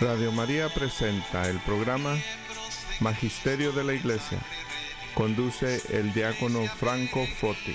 [0.00, 2.16] Radio María presenta el programa
[3.00, 4.38] Magisterio de la Iglesia.
[5.14, 7.74] Conduce el diácono Franco Foti.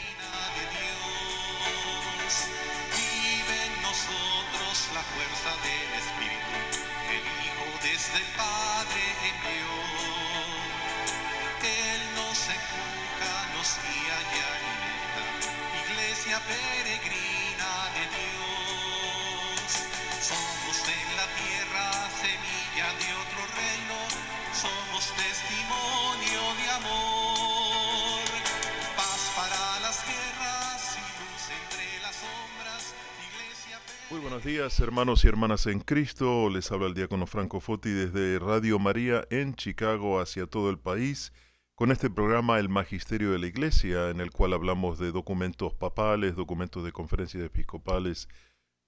[34.99, 36.49] Hermanos y hermanas en Cristo.
[36.49, 41.31] Les habla el diácono Franco Foti desde Radio María en Chicago hacia todo el país
[41.75, 46.35] con este programa El Magisterio de la Iglesia, en el cual hablamos de documentos papales,
[46.35, 48.27] documentos de conferencias episcopales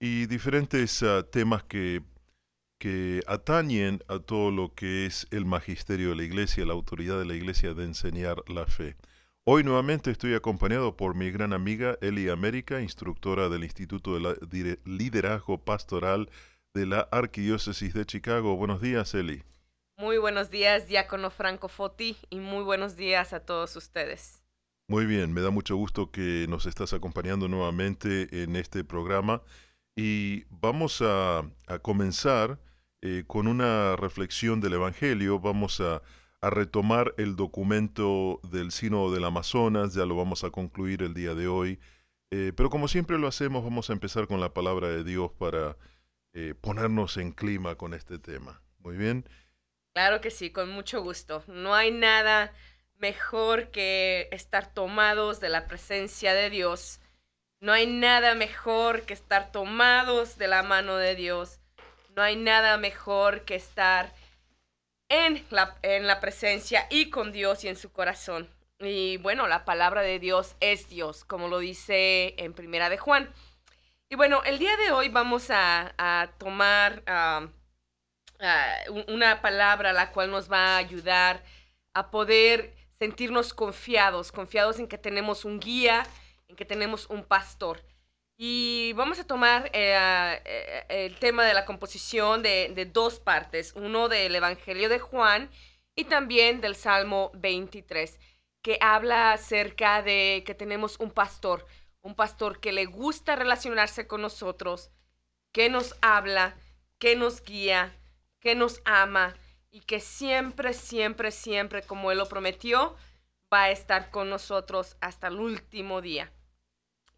[0.01, 2.03] y diferentes ah, temas que,
[2.77, 7.25] que atañen a todo lo que es el magisterio de la Iglesia, la autoridad de
[7.25, 8.97] la Iglesia de enseñar la fe.
[9.43, 15.57] Hoy nuevamente estoy acompañado por mi gran amiga Eli América, instructora del Instituto de Liderazgo
[15.57, 16.29] Pastoral
[16.75, 18.55] de la Arquidiócesis de Chicago.
[18.55, 19.43] Buenos días, Eli.
[19.97, 24.43] Muy buenos días, diácono Franco Foti, y muy buenos días a todos ustedes.
[24.87, 29.41] Muy bien, me da mucho gusto que nos estás acompañando nuevamente en este programa
[29.95, 32.59] y vamos a, comenzar
[33.01, 35.39] eh, con una reflexión del Evangelio.
[35.39, 36.03] Vamos a
[36.41, 41.35] a retomar el documento del Sínodo del Amazonas, ya lo vamos a concluir el día
[41.35, 41.79] de hoy,
[42.31, 45.77] eh, pero como siempre lo hacemos, vamos a empezar con la palabra de Dios para
[46.33, 48.61] eh, ponernos en clima con este tema.
[48.79, 49.25] Muy bien.
[49.93, 51.43] Claro que sí, con mucho gusto.
[51.47, 52.53] No hay nada
[52.97, 57.01] mejor que estar tomados de la presencia de Dios.
[57.59, 61.59] No hay nada mejor que estar tomados de la mano de Dios.
[62.15, 64.13] No hay nada mejor que estar
[65.11, 68.49] en la, en la presencia y con Dios y en su corazón.
[68.79, 73.29] Y bueno, la palabra de Dios es Dios, como lo dice en Primera de Juan.
[74.09, 77.03] Y bueno, el día de hoy vamos a, tomar
[79.07, 81.43] una palabra la cual nos va a ayudar
[81.93, 86.05] a poder sentirnos confiados, confiados en que tenemos un guía,
[86.47, 87.83] en que tenemos un pastor.
[88.43, 94.09] Y vamos a tomar eh, eh, el tema de la composición de, dos partes, uno
[94.09, 95.51] del Evangelio de Juan
[95.93, 98.19] y también del Salmo 23,
[98.63, 101.67] que habla acerca de que tenemos un pastor,
[102.01, 104.89] un pastor que le gusta relacionarse con nosotros,
[105.51, 106.55] que nos habla,
[106.97, 107.95] que nos guía,
[108.39, 109.35] que nos ama
[109.69, 112.95] y que siempre, siempre, siempre, como Él lo prometió,
[113.53, 116.33] va a estar con nosotros hasta el último día.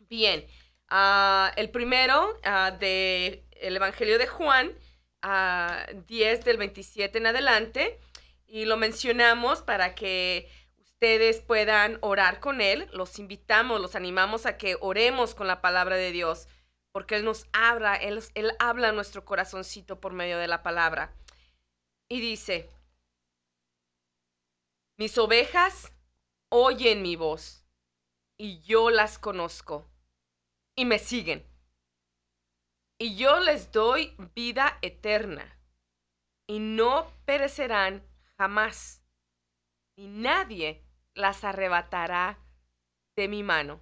[0.10, 0.46] Bien,
[0.90, 5.86] Ah, el primero uh, de el Evangelio de Juan, 10 ah,
[6.44, 8.00] del 27 en adelante,
[8.46, 12.90] y lo mencionamos para que ustedes puedan orar con él.
[12.94, 16.48] Los invitamos, los animamos a que oremos con la palabra de Dios,
[16.92, 21.16] porque Él nos habla, Él, él habla nuestro corazoncito por medio de la palabra.
[22.10, 22.70] Y dice,
[24.98, 25.92] mis ovejas
[26.50, 27.66] oyen mi voz,
[28.38, 29.93] y yo las conozco
[30.76, 31.46] y me siguen.
[33.00, 35.60] Y yo les doy vida eterna,
[36.48, 38.06] y no perecerán
[38.38, 39.04] jamás,
[39.98, 40.86] y nadie
[41.16, 42.40] las arrebatará
[43.16, 43.82] de mi mano.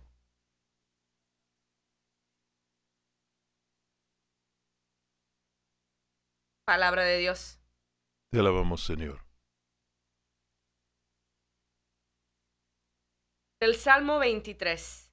[6.66, 7.60] Palabra de Dios.
[8.32, 9.20] Te alabamos, Señor.
[13.60, 15.11] Del Salmo 23.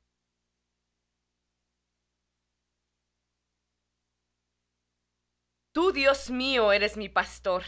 [5.79, 7.63] Tú, Dios mío, eres mi pastor.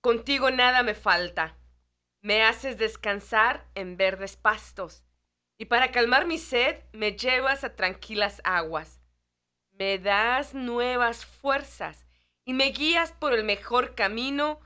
[0.00, 1.56] Contigo nada me falta.
[2.20, 5.04] Me haces descansar en verdes pastos.
[5.56, 9.00] Y para calmar mi sed, me llevas a tranquilas aguas.
[9.70, 12.04] Me das nuevas fuerzas
[12.44, 14.58] y me guías por el mejor camino,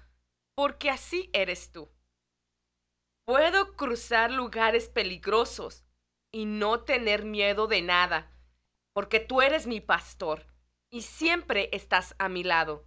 [0.55, 1.91] porque así eres tú.
[3.27, 5.85] Puedo cruzar lugares peligrosos
[6.33, 8.33] y no tener miedo de nada,
[8.95, 10.47] porque tú eres mi pastor
[10.91, 12.87] y siempre estás a mi lado.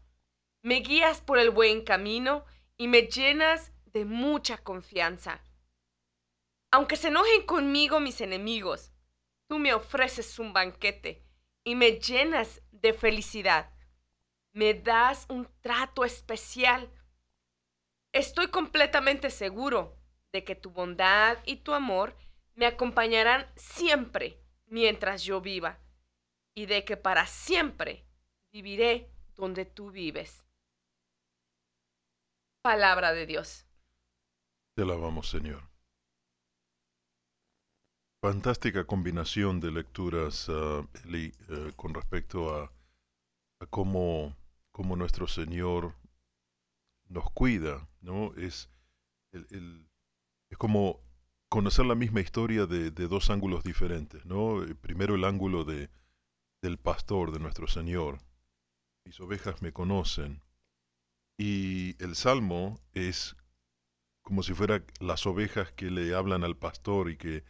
[0.62, 2.46] Me guías por el buen camino
[2.78, 5.42] y me llenas de mucha confianza.
[6.72, 8.92] Aunque se enojen conmigo mis enemigos,
[9.48, 11.26] tú me ofreces un banquete
[11.64, 13.72] y me llenas de felicidad.
[14.54, 16.90] Me das un trato especial.
[18.14, 19.98] Estoy completamente seguro
[20.32, 22.16] de que tu bondad y tu amor
[22.56, 25.80] me acompañarán siempre mientras yo viva
[26.56, 28.06] y de que para siempre
[28.52, 30.46] viviré donde tú vives.
[32.62, 33.66] Palabra de Dios.
[34.76, 35.64] Te alabamos, Señor.
[38.22, 42.72] Fantástica combinación de lecturas, uh, Eli, uh, con respecto a,
[43.70, 44.36] cómo,
[44.72, 45.96] cómo, nuestro Señor
[47.10, 48.34] nos cuida, ¿no?
[48.36, 48.70] Es,
[49.32, 49.88] el,
[50.52, 51.02] es como
[51.50, 54.64] conocer la misma historia de, de, dos ángulos diferentes, ¿no?
[54.82, 55.90] Primero el ángulo de,
[56.62, 58.20] del pastor, de nuestro Señor.
[59.06, 60.42] Mis ovejas me conocen.
[61.38, 63.36] Y el salmo es
[64.22, 67.44] como si fuera las ovejas que le hablan al pastor y que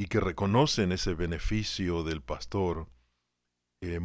[0.00, 2.88] y que reconocen ese beneficio del pastor.
[3.82, 4.00] Eh,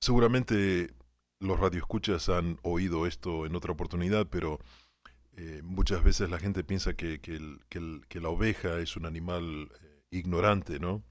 [0.00, 0.92] seguramente
[1.38, 4.58] los radioescuchas han oído esto en otra oportunidad, pero
[5.36, 10.80] eh, muchas veces la gente piensa que, que la oveja es un animal eh, ignorante,
[10.80, 11.04] ¿no?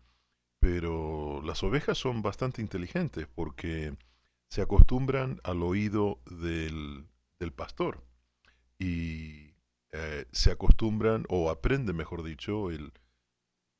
[0.62, 3.98] Pero las ovejas son bastante inteligentes porque
[4.48, 7.08] se acostumbran al oído del,
[7.40, 8.04] del pastor
[8.78, 9.56] y
[9.92, 12.94] eh, se acostumbran o aprenden, mejor dicho, el,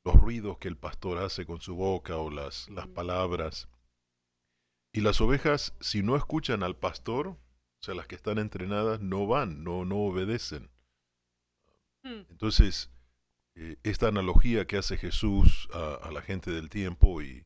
[0.04, 3.68] los ruidos que el pastor hace con su boca o las, las palabras.
[4.92, 7.38] Y las ovejas, si no escuchan al pastor, o
[7.80, 10.68] sea, las que están entrenadas, no van, no, no obedecen.
[12.02, 12.26] Hmm.
[12.28, 12.90] Entonces,
[13.54, 17.44] eh, esta analogía que hace Jesús a, la gente del tiempo y,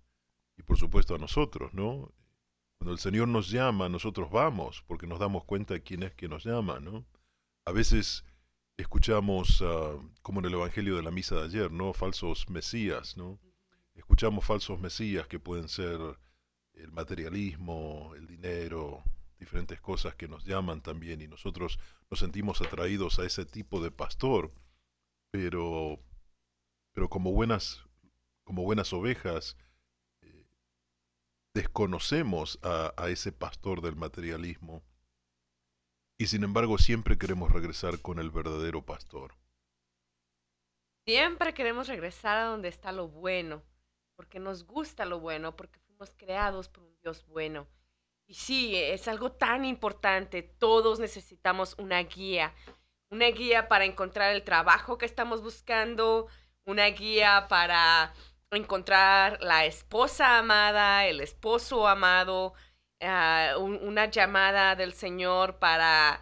[0.57, 2.13] y por supuesto a nosotros, ¿no?
[2.79, 6.29] Cuando el Señor nos llama, nosotros vamos, porque nos damos cuenta de quién es que
[6.29, 7.07] nos llama, ¿no?
[7.65, 8.25] A veces
[8.77, 11.93] escuchamos, uh, como en el Evangelio de la Misa de ayer, ¿no?
[11.93, 13.39] Falsos mesías, ¿no?
[13.95, 15.99] Escuchamos falsos mesías que pueden ser
[16.75, 19.03] el materialismo, el dinero,
[19.39, 21.79] diferentes cosas que nos llaman también y nosotros
[22.11, 24.53] nos sentimos atraídos a ese tipo de pastor,
[25.31, 25.99] pero,
[26.93, 27.85] pero como buenas,
[28.45, 29.57] como buenas ovejas,
[30.23, 30.47] eh,
[31.55, 34.83] desconocemos a, a ese pastor del materialismo
[36.19, 39.35] y sin embargo siempre queremos regresar con el verdadero pastor.
[41.07, 43.63] Siempre queremos regresar a donde está lo bueno,
[44.17, 47.69] porque nos gusta lo bueno, porque fuimos creados por un Dios bueno.
[48.27, 50.43] Y sí, es algo tan importante.
[50.43, 52.55] Todos necesitamos una guía.
[53.11, 56.27] Una guía para encontrar el trabajo que estamos buscando,
[56.65, 58.13] una guía para
[58.51, 62.55] encontrar la esposa amada, el esposo amado,
[63.59, 66.21] un, una llamada del Señor para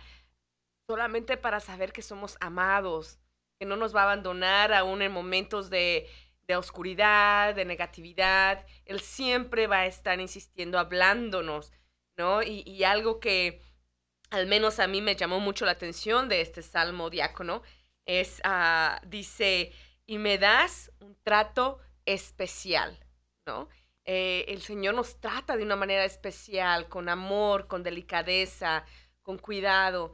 [0.87, 3.19] solamente para saber que somos amados,
[3.59, 6.07] que no nos va a abandonar aún en momentos de,
[6.47, 8.67] de oscuridad, de negatividad.
[8.85, 11.73] Él siempre va a estar insistiendo, hablándonos,
[12.17, 12.43] ¿no?
[12.43, 13.61] Y, algo que
[14.31, 17.63] al menos a mí me llamó mucho la atención de este salmo diácono
[18.07, 19.73] es, uh, dice,
[20.07, 22.99] y me das un trato especial,
[23.47, 23.69] ¿no?
[24.05, 28.85] Eh, el Señor nos trata de una manera especial, con amor, con delicadeza,
[29.23, 30.13] con cuidado.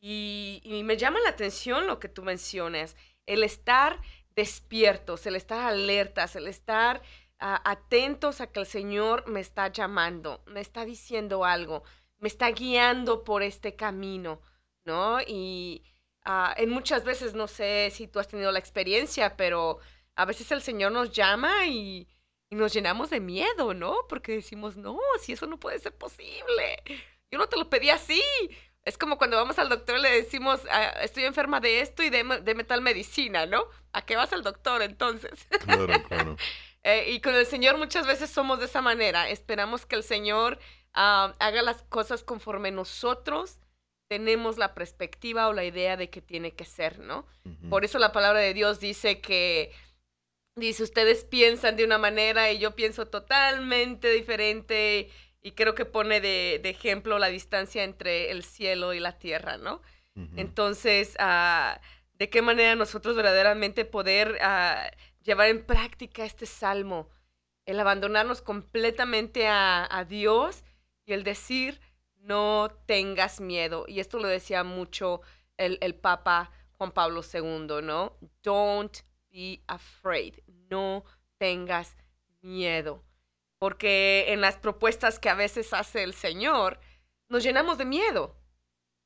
[0.00, 4.00] Y, me llama la atención lo que tú mencionas, el estar
[4.34, 6.98] despiertos, el estar alertas, el estar
[7.40, 11.84] uh, atentos a que el Señor me está llamando, me está diciendo algo,
[12.22, 14.40] me está guiando por este camino,
[14.86, 15.20] ¿no?
[15.26, 15.84] Y
[16.24, 19.78] uh, en muchas veces, no sé si tú has tenido la experiencia, pero
[20.14, 22.08] a veces el Señor nos llama y
[22.52, 23.96] y nos llenamos de miedo, ¿no?
[24.10, 26.82] Porque decimos, no, si eso no puede ser posible.
[27.30, 28.22] Yo no te lo pedí así.
[28.84, 32.10] Es como cuando vamos al doctor y le decimos, ah, estoy enferma de esto y
[32.10, 33.64] deme, deme, tal medicina, ¿no?
[33.94, 35.48] ¿A qué vas al doctor entonces?
[35.64, 36.36] Claro, claro.
[36.82, 39.30] eh, y con el Señor muchas veces somos de esa manera.
[39.30, 40.58] Esperamos que el Señor
[40.96, 43.58] uh, haga las cosas conforme nosotros
[44.08, 47.26] tenemos la perspectiva o la idea de que tiene que ser, ¿no?
[47.44, 47.68] Uh -huh.
[47.70, 49.72] Por eso la palabra de Dios dice que
[50.54, 55.08] Dice, ustedes piensan de una manera y yo pienso totalmente diferente
[55.40, 59.56] y creo que pone de, de ejemplo la distancia entre el cielo y la tierra,
[59.56, 59.76] ¿no?
[60.14, 60.32] Uh -huh.
[60.36, 61.80] Entonces, uh,
[62.18, 64.94] ¿de qué manera nosotros verdaderamente poder uh,
[65.24, 67.08] llevar en práctica este salmo?
[67.64, 70.64] El abandonarnos completamente a, a Dios
[71.04, 71.80] y el decir,
[72.16, 73.84] no tengas miedo.
[73.88, 75.20] Y esto lo decía mucho
[75.56, 78.16] el, el Papa Juan Pablo II, ¿no?
[78.42, 78.98] Don't
[79.30, 80.38] be afraid.
[80.68, 81.04] No
[81.38, 81.96] tengas
[82.40, 83.04] miedo.
[83.58, 86.80] Porque en las propuestas que a veces hace el Señor,
[87.28, 88.36] nos llenamos de miedo.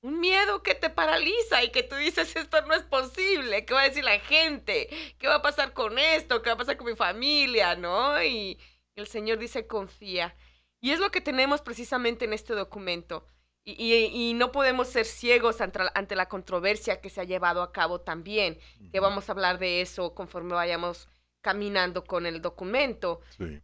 [0.03, 3.65] Un miedo que te paraliza y que tú dices, esto no es posible.
[3.65, 4.88] ¿Qué va a decir la gente?
[5.19, 6.43] ¿Qué va a pasar con esto?
[6.43, 7.75] ¿Qué va a pasar con mi familia?
[7.76, 8.23] ¿No?
[8.23, 8.59] Y
[8.95, 10.35] el Señor dice, confía.
[10.80, 13.26] Y es lo que tenemos precisamente en este documento.
[13.64, 17.62] Y, y, y, no podemos ser ciegos ante, ante, la controversia que se ha llevado
[17.62, 18.59] a cabo también,
[18.92, 21.09] que vamos a hablar de eso conforme vayamos
[21.47, 23.21] caminando con el documento.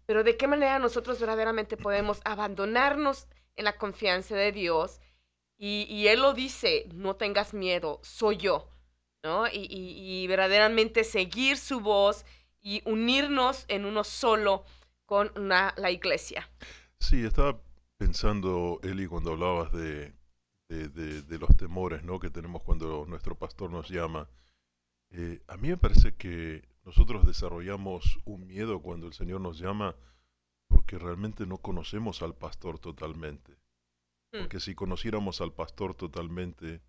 [0.07, 3.27] Pero de qué manera nosotros verdaderamente podemos abandonarnos
[3.57, 5.01] en la confianza de Dios
[5.59, 8.69] y, Él lo dice, no tengas miedo, soy yo,
[9.25, 9.47] ¿no?
[9.53, 12.25] Y, verdaderamente seguir su voz
[12.61, 14.65] y unirnos en uno solo
[15.05, 16.49] con la iglesia.
[17.03, 17.61] Sí, estaba
[17.99, 20.15] pensando, Eli, cuando hablabas de,
[20.69, 22.21] de, los temores ¿no?
[22.21, 24.29] que tenemos cuando nuestro pastor nos llama.
[25.11, 29.97] Eh, a mí me parece que nosotros desarrollamos un miedo cuando el Señor nos llama
[30.69, 33.53] porque realmente no conocemos al pastor totalmente.
[34.33, 34.43] Hmm.
[34.43, 36.83] Porque si conociéramos al pastor totalmente,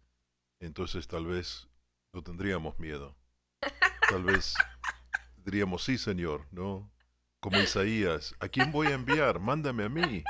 [0.59, 1.67] entonces tal vez
[2.13, 3.15] no tendríamos miedo.
[4.09, 4.53] Tal vez
[5.37, 6.92] diríamos, sí, Señor, ¿no?
[7.43, 9.37] Como Isaías, ¿a quién voy a enviar?
[9.37, 10.23] Mándame a mí.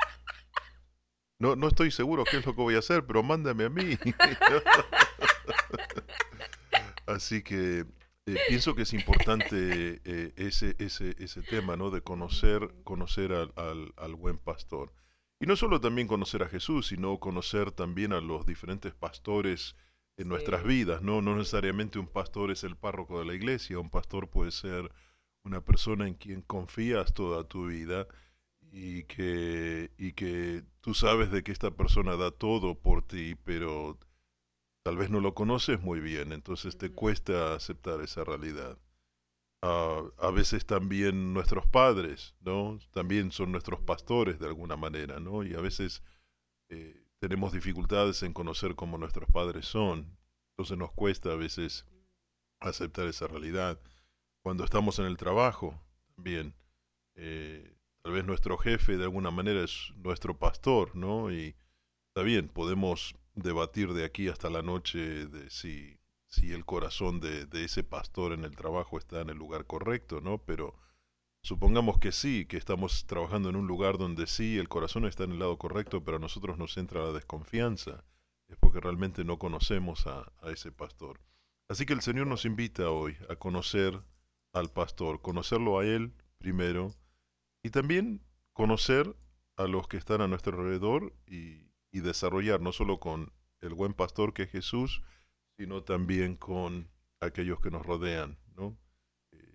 [1.38, 3.96] No, no estoy seguro qué es lo que voy a hacer, pero mándame a mí.
[7.06, 7.86] Así que
[8.26, 11.90] eh, pienso que es importante eh, ese, ese, ese tema, ¿no?
[11.90, 14.92] De conocer, conocer al, al, buen pastor.
[15.38, 19.76] Y no solo también conocer a Jesús, sino conocer también a los diferentes pastores
[20.16, 21.22] en nuestras vidas, ¿no?
[21.22, 24.90] No necesariamente un pastor es el párroco de la iglesia, un pastor puede ser
[25.44, 28.06] una persona en quien confías toda tu vida
[28.72, 33.98] y que, y que tú sabes de que esta persona da todo por ti, pero
[34.82, 38.78] tal vez no lo conoces muy bien, entonces te cuesta aceptar esa realidad.
[39.62, 42.78] A veces también nuestros padres, ¿no?
[42.92, 45.42] También son nuestros pastores de alguna manera, ¿no?
[45.42, 46.02] Y a veces
[46.68, 50.18] eh, tenemos dificultades en conocer cómo nuestros padres son,
[50.50, 51.86] entonces nos cuesta a veces
[52.60, 53.80] aceptar esa realidad.
[54.44, 55.80] Cuando estamos en el trabajo,
[56.16, 56.54] también.
[57.14, 61.32] Eh, tal vez nuestro jefe de alguna manera es nuestro pastor, ¿no?
[61.32, 61.56] Y
[62.08, 64.98] está bien, podemos debatir de aquí hasta la noche
[65.28, 69.66] de si, si el corazón de, ese pastor en el trabajo está en el lugar
[69.66, 70.36] correcto, ¿no?
[70.36, 70.74] Pero
[71.42, 75.32] supongamos que sí, que estamos trabajando en un lugar donde sí, el corazón está en
[75.32, 78.04] el lado correcto, pero a nosotros nos entra la desconfianza,
[78.48, 81.18] es porque realmente no conocemos a ese pastor.
[81.66, 84.02] Así que el Señor nos invita hoy a conocer
[84.54, 86.94] al pastor, conocerlo a Él primero,
[87.62, 89.14] y también conocer
[89.56, 94.34] a los que están a nuestro alrededor y, desarrollar no solo con el buen pastor
[94.34, 95.00] que es Jesús,
[95.56, 98.76] sino también con aquellos que nos rodean, ¿no?
[99.30, 99.54] Eh,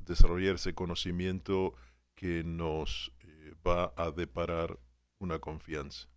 [0.00, 1.74] desarrollar ese conocimiento
[2.14, 4.78] que nos eh, va a deparar
[5.18, 6.08] una confianza.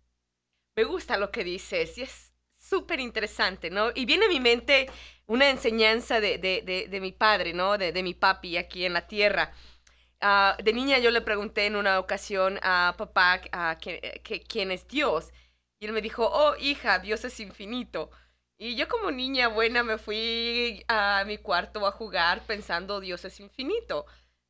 [0.74, 2.27] Me gusta lo que dices y es
[2.68, 3.90] súper interesante, ¿no?
[3.94, 4.90] Y viene a mi mente
[5.26, 7.78] una enseñanza de, de mi padre, ¿no?
[7.78, 9.52] De, mi papi aquí en la tierra.
[10.20, 13.40] Ah, de niña yo le pregunté en una ocasión a papá
[14.48, 15.32] quién es Dios.
[15.80, 18.10] Y él me dijo, oh hija, Dios es infinito.
[18.58, 23.38] Y yo como niña buena me fui a mi cuarto a jugar pensando Dios es
[23.40, 24.06] infinito.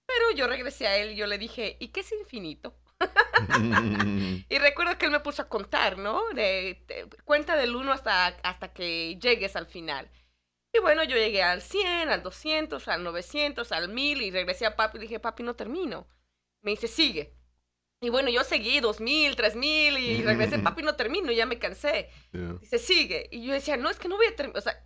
[0.06, 2.74] Pero yo regresé a él y yo le dije, ¿y qué es infinito?
[4.48, 6.22] y recuerdo que él me puso a contar, ¿no?
[6.34, 6.84] De,
[7.24, 10.10] cuenta del 1 hasta, hasta que llegues al final.
[10.72, 14.76] Y bueno, yo llegué al 100, al 200, al 900, al 1000 y regresé a
[14.76, 16.06] papi y dije, papi, no termino.
[16.62, 17.34] Me dice, sigue.
[18.00, 22.10] Y bueno, yo seguí 2000, 3000 y regresé, papi, no termino, ya me cansé.
[22.60, 23.28] Dice, sigue.
[23.32, 24.58] Y yo decía, no, es que no voy a terminar.
[24.58, 24.82] O sea,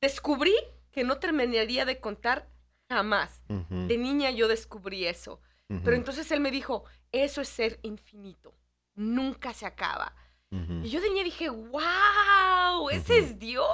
[0.00, 0.54] descubrí
[0.90, 2.48] que no terminaría de contar
[2.88, 3.42] jamás.
[3.48, 5.40] De niña yo descubrí eso.
[5.68, 8.54] Pero entonces él me dijo, eso es ser infinito.
[8.94, 10.14] Nunca se acaba.
[10.50, 13.66] Y yo de niña dije, wow, ese es Dios.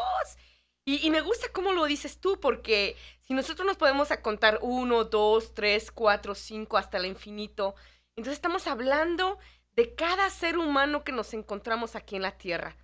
[0.86, 5.52] Y, me gusta cómo lo dices tú, porque si nosotros nos podemos contar uno, dos,
[5.54, 7.74] tres, cuatro, cinco, hasta el infinito,
[8.16, 9.38] entonces estamos hablando
[9.72, 12.76] de cada ser humano que nos encontramos aquí en la tierra,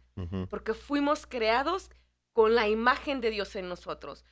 [0.51, 1.91] porque fuimos creados
[2.33, 4.25] con la imagen de Dios en nosotros.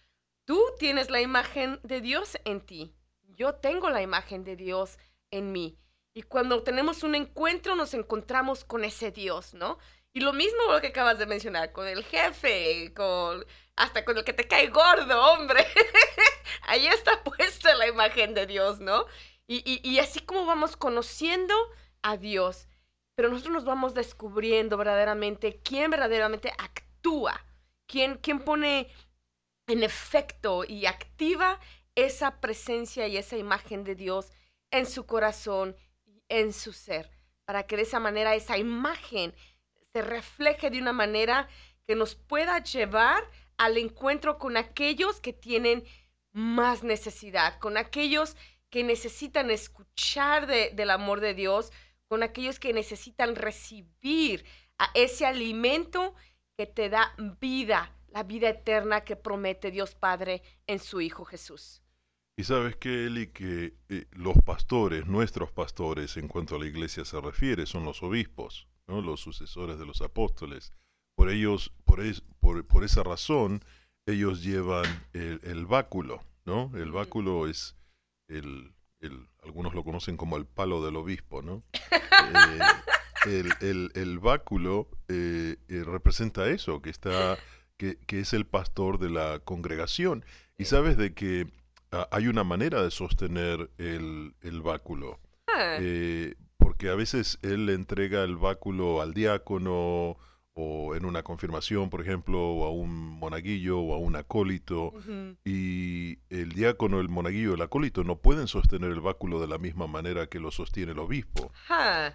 [0.44, 2.94] Tú tienes la imagen de Dios en ti,
[3.36, 4.98] yo tengo la imagen de Dios
[5.30, 5.78] en mí.
[6.14, 9.78] Y cuando tenemos un encuentro nos encontramos con ese Dios, ¿no?
[10.12, 13.44] Y lo mismo lo que acabas de mencionar, con el jefe, con
[13.76, 15.66] hasta con el que te cae gordo, hombre.
[16.62, 19.06] Ahí está puesta la imagen de Dios, ¿no?
[19.46, 21.54] Y, así como vamos conociendo
[22.02, 22.68] a Dios,
[23.14, 27.44] pero nosotros nos vamos descubriendo verdaderamente quién verdaderamente actúa,
[27.86, 28.90] quién, quién pone
[29.66, 31.60] en efecto y activa
[31.94, 34.32] esa presencia y esa imagen de Dios
[34.70, 37.10] en su corazón y en su ser,
[37.44, 39.34] para que de esa manera esa imagen
[39.92, 41.48] se refleje de una manera
[41.86, 43.22] que nos pueda llevar
[43.56, 45.84] al encuentro con aquellos que tienen
[46.32, 48.36] más necesidad, con aquellos
[48.70, 51.70] que necesitan escuchar del amor de Dios,
[52.08, 54.44] con aquellos que necesitan recibir
[54.78, 56.14] a ese alimento
[56.56, 61.83] que te da vida, la vida eterna que promete Dios Padre en su Hijo Jesús.
[62.36, 67.04] Y sabes que, Eli, que eh, los pastores, nuestros pastores, en cuanto a la iglesia
[67.04, 69.00] se refiere, son los obispos, ¿no?
[69.00, 70.72] los sucesores de los apóstoles.
[71.16, 72.00] Por ellos, por,
[72.40, 73.64] por, por esa razón,
[74.06, 76.72] ellos llevan el, báculo, ¿no?
[76.74, 77.76] El báculo es
[78.28, 81.62] el, el, algunos lo conocen como el palo del obispo, ¿no?
[83.26, 87.38] Eh, el, el, báculo eh, representa eso, que está,
[87.78, 90.24] que, que es el pastor de la congregación.
[90.58, 91.48] Y sabes de que
[92.10, 95.20] hay una manera de sostener el, báculo.
[95.46, 95.76] Ah.
[95.80, 100.16] Eh, porque a veces él le entrega el báculo al diácono
[100.54, 104.92] o en una confirmación, por ejemplo, o a un monaguillo o a un acólito,
[105.44, 109.88] y el diácono, el monaguillo, el acólito no pueden sostener el báculo de la misma
[109.88, 111.52] manera que lo sostiene el obispo.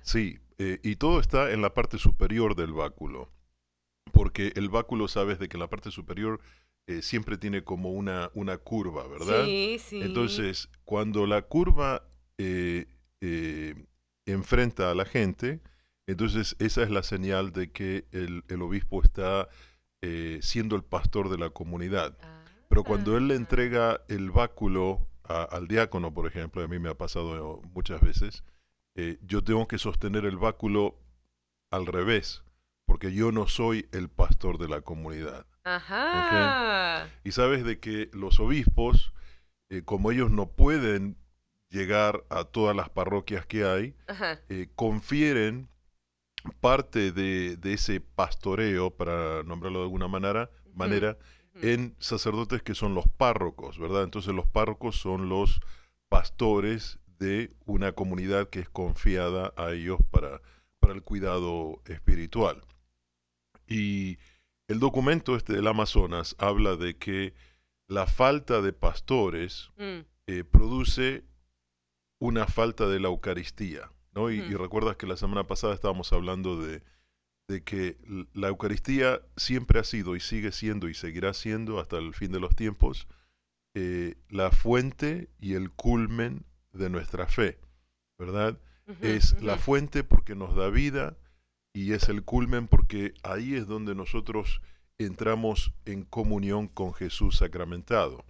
[0.03, 3.29] Sí, eh, y todo está en la parte superior del báculo,
[4.13, 6.39] porque el báculo sabes de que en la parte superior
[6.89, 9.45] eh, siempre tiene como una, una curva, ¿verdad?
[9.45, 10.01] Sí, sí.
[10.01, 12.01] Entonces, cuando la curva
[12.39, 12.87] eh,
[13.21, 13.85] eh,
[14.25, 15.61] enfrenta a la gente,
[16.07, 19.49] entonces esa es la señal de que el, obispo está
[20.41, 22.17] siendo el pastor de la comunidad.
[22.69, 23.37] Pero cuando él le ah.
[23.37, 28.43] entrega el báculo al diácono, por ejemplo, a mí me ha pasado muchas veces,
[29.21, 30.97] yo tengo que sostener el báculo
[31.69, 32.43] al revés,
[32.87, 35.45] porque yo no soy el pastor de la comunidad.
[35.63, 37.09] Ajá.
[37.23, 39.13] Y sabes de que los obispos,
[39.69, 41.17] eh, como ellos no pueden
[41.69, 43.95] llegar a todas las parroquias que hay,
[44.49, 45.69] eh, confieren
[46.61, 51.17] parte de, ese pastoreo, para nombrarlo de alguna manera, manera
[51.61, 54.03] en sacerdotes que son los párrocos, ¿verdad?
[54.03, 55.59] Entonces los párrocos son los
[56.07, 60.41] pastores de una comunidad que es confiada a ellos para,
[60.79, 62.61] para el cuidado espiritual.
[63.67, 64.17] Y
[64.69, 67.33] el documento este del Amazonas habla de que
[67.87, 69.99] la falta de pastores mm.
[70.27, 71.25] eh, produce
[72.19, 74.29] una falta de la Eucaristía, ¿no?
[74.29, 76.83] Y, recuerdas que la semana pasada estábamos hablando de,
[77.63, 77.97] que
[78.33, 82.39] la Eucaristía siempre ha sido y sigue siendo y seguirá siendo hasta el fin de
[82.39, 83.07] los tiempos
[83.73, 87.57] eh, la fuente y el culmen de nuestra fe,
[88.19, 88.59] ¿verdad?
[89.01, 91.17] es la fuente porque nos da vida,
[91.73, 94.61] y es el culmen porque ahí es donde nosotros
[94.97, 98.25] entramos en comunión con Jesús sacramentado.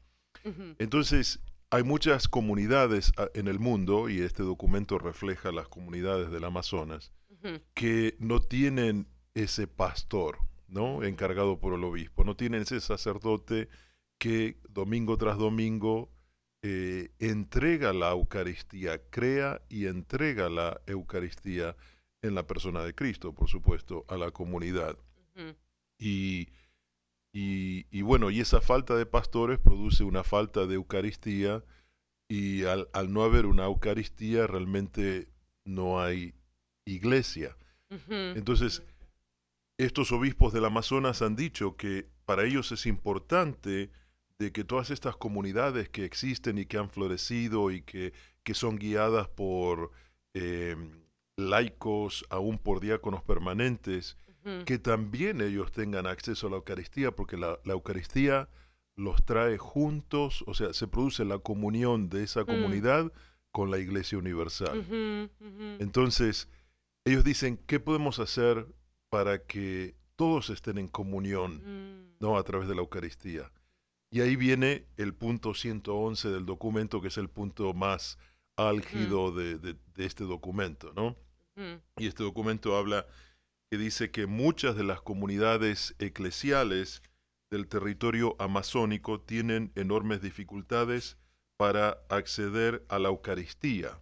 [0.78, 6.45] Entonces, hay muchas comunidades ah, en el mundo, y este documento refleja las comunidades del
[6.45, 7.12] Amazonas,
[7.73, 11.04] que no tienen ese pastor, ¿no?
[11.04, 13.69] Encargado por el obispo, no tienen ese sacerdote
[14.17, 16.10] que domingo tras domingo
[16.62, 21.75] eh, entrega la Eucaristía, crea y entrega la Eucaristía
[22.22, 24.98] en la persona de Cristo, por supuesto, a la comunidad.
[25.98, 26.48] y,
[27.32, 31.64] y, bueno, y esa falta de pastores produce una falta de Eucaristía
[32.28, 35.30] y al, no haber una Eucaristía realmente
[35.66, 36.34] no hay
[36.86, 37.56] iglesia.
[38.10, 38.84] Entonces,
[39.78, 43.90] estos obispos del Amazonas han dicho que para ellos es importante
[44.38, 48.78] de que todas estas comunidades que existen y que han florecido y que, que son
[48.78, 49.92] guiadas por
[50.34, 50.76] eh,
[51.39, 54.17] laicos, aún por diáconos permanentes,
[54.65, 58.49] que también ellos tengan acceso a la Eucaristía, porque la, Eucaristía
[58.95, 62.45] los trae juntos, o sea, se produce la comunión de esa mm.
[62.45, 63.13] comunidad
[63.52, 65.30] con la Iglesia Universal.
[65.80, 66.49] Entonces,
[67.06, 68.67] ellos dicen, ¿qué podemos hacer
[69.10, 72.15] para que todos estén en comunión, mm.
[72.19, 72.38] ¿no?
[72.38, 73.52] A través de la Eucaristía.
[74.12, 78.17] Y ahí viene el punto 111 del documento, que es el punto más
[78.58, 81.15] álgido de, de, este documento, ¿no?
[81.98, 83.06] Y este documento habla
[83.69, 87.04] que dice que muchas de las comunidades eclesiales
[87.52, 91.17] del territorio amazónico tienen enormes dificultades
[91.58, 94.00] para acceder a la Eucaristía.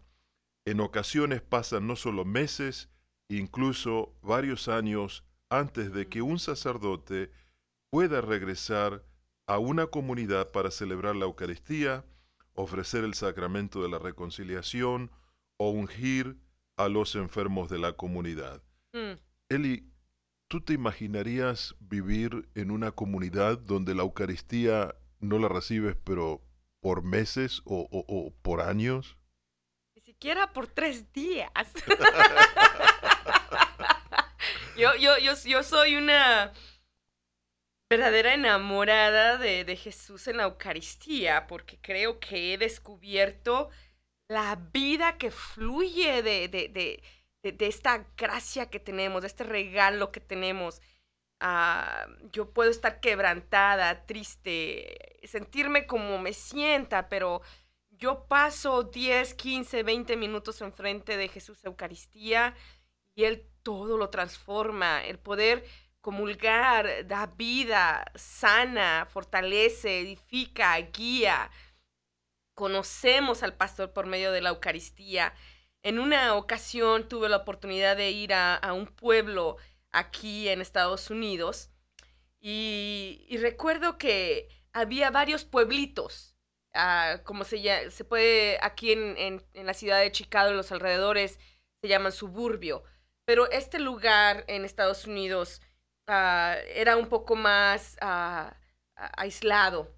[0.65, 2.89] En ocasiones pasan no solo meses,
[3.29, 7.31] incluso varios años antes de que un sacerdote
[7.89, 9.03] pueda regresar
[9.47, 12.05] a una comunidad para celebrar la Eucaristía,
[12.53, 15.09] ofrecer el sacramento de la reconciliación
[15.57, 16.37] o ungir
[16.77, 18.61] a los enfermos de la comunidad.
[18.93, 19.19] Mm.
[19.49, 19.91] Eli,
[20.47, 26.41] ¿tú te imaginarías vivir en una comunidad donde la Eucaristía no la recibes, pero
[26.79, 29.17] por meses o, por años?
[29.95, 31.51] Ni siquiera por tres días.
[34.77, 36.53] yo, yo, yo, yo soy una
[37.89, 43.69] verdadera enamorada de, de, Jesús en la Eucaristía, porque creo que he descubierto
[44.27, 50.11] la vida que fluye de, de, de, de esta gracia que tenemos, de este regalo
[50.11, 50.81] que tenemos.
[51.39, 57.41] Ah, yo puedo estar quebrantada, triste, sentirme como me sienta, pero
[57.91, 62.55] yo paso 10, 15, 20 minutos enfrente de Jesús Eucaristía
[63.15, 65.03] y Él todo lo transforma.
[65.05, 65.63] El poder
[66.01, 71.49] comulgar da vida, sana, fortalece, edifica, guía.
[72.57, 75.35] Conocemos al pastor por medio de la Eucaristía.
[75.83, 79.57] En una ocasión tuve la oportunidad de ir a, un pueblo
[79.91, 81.69] aquí en Estados Unidos
[82.39, 86.35] y, recuerdo que había varios pueblitos
[86.73, 91.37] uh, como se, se puede, aquí en, en, la ciudad de Chicago, en los alrededores,
[91.79, 92.83] se llaman suburbio.
[93.25, 95.61] Pero este lugar en Estados Unidos
[96.07, 98.49] uh, era un poco más uh,
[98.95, 99.95] aislado.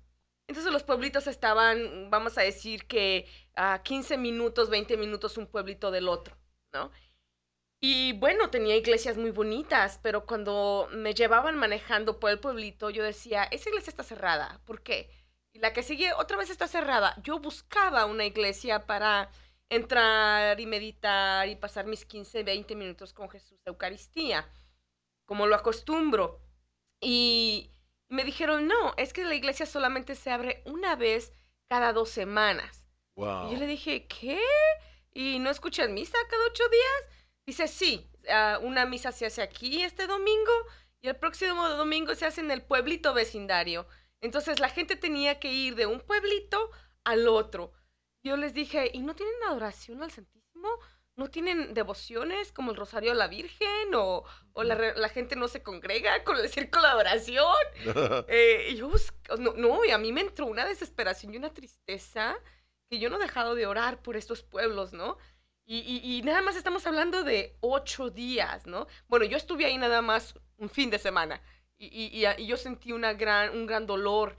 [0.49, 5.91] Entonces los pueblitos estaban, vamos a decir que a 15 minutos, 20 minutos un pueblito
[5.91, 6.35] del otro,
[6.73, 6.91] ¿no?
[7.79, 13.03] Y bueno, tenía iglesias muy bonitas, pero cuando me llevaban manejando por el pueblito, yo
[13.03, 14.59] decía, esa iglesia está cerrada.
[14.65, 15.11] ¿Por qué?
[15.53, 17.15] Y la que sigue otra vez está cerrada.
[17.21, 19.29] Yo buscaba una iglesia para
[19.69, 24.49] entrar y meditar y pasar mis 15, 20 minutos con Jesús de Eucaristía,
[25.27, 26.41] como lo acostumbro.
[26.99, 27.69] Y
[28.09, 31.31] me dijeron, no, es que la iglesia solamente se abre una vez
[31.69, 32.85] cada dos semanas.
[33.15, 33.47] Wow.
[33.47, 34.41] Y yo le dije, ¿qué?
[35.13, 37.15] ¿Y no escuchan misa cada ocho días?
[37.45, 40.51] Dice, sí, uh, una misa se hace aquí este domingo
[41.01, 43.87] y el próximo domingo se hace en el pueblito vecindario.
[44.21, 46.71] Entonces la gente tenía que ir de un pueblito
[47.03, 47.71] al otro.
[48.23, 50.69] Yo les dije, ¿y no tienen adoración al Santísimo?
[51.19, 53.93] ¿No tienen devociones como el Rosario a la Virgen?
[53.93, 57.55] ¿O, o la, la, gente no se congrega con el círculo de oración?
[58.29, 58.89] eh, y yo,
[59.37, 62.37] no, no, y a mí me entró una desesperación y una tristeza
[62.89, 65.17] que yo no he dejado de orar por estos pueblos, ¿no?
[65.65, 68.87] Y, y, y, nada más estamos hablando de ocho días, ¿no?
[69.09, 71.41] Bueno, yo estuve ahí nada más un fin de semana
[71.77, 74.37] y, y, y, yo sentí una gran, un gran dolor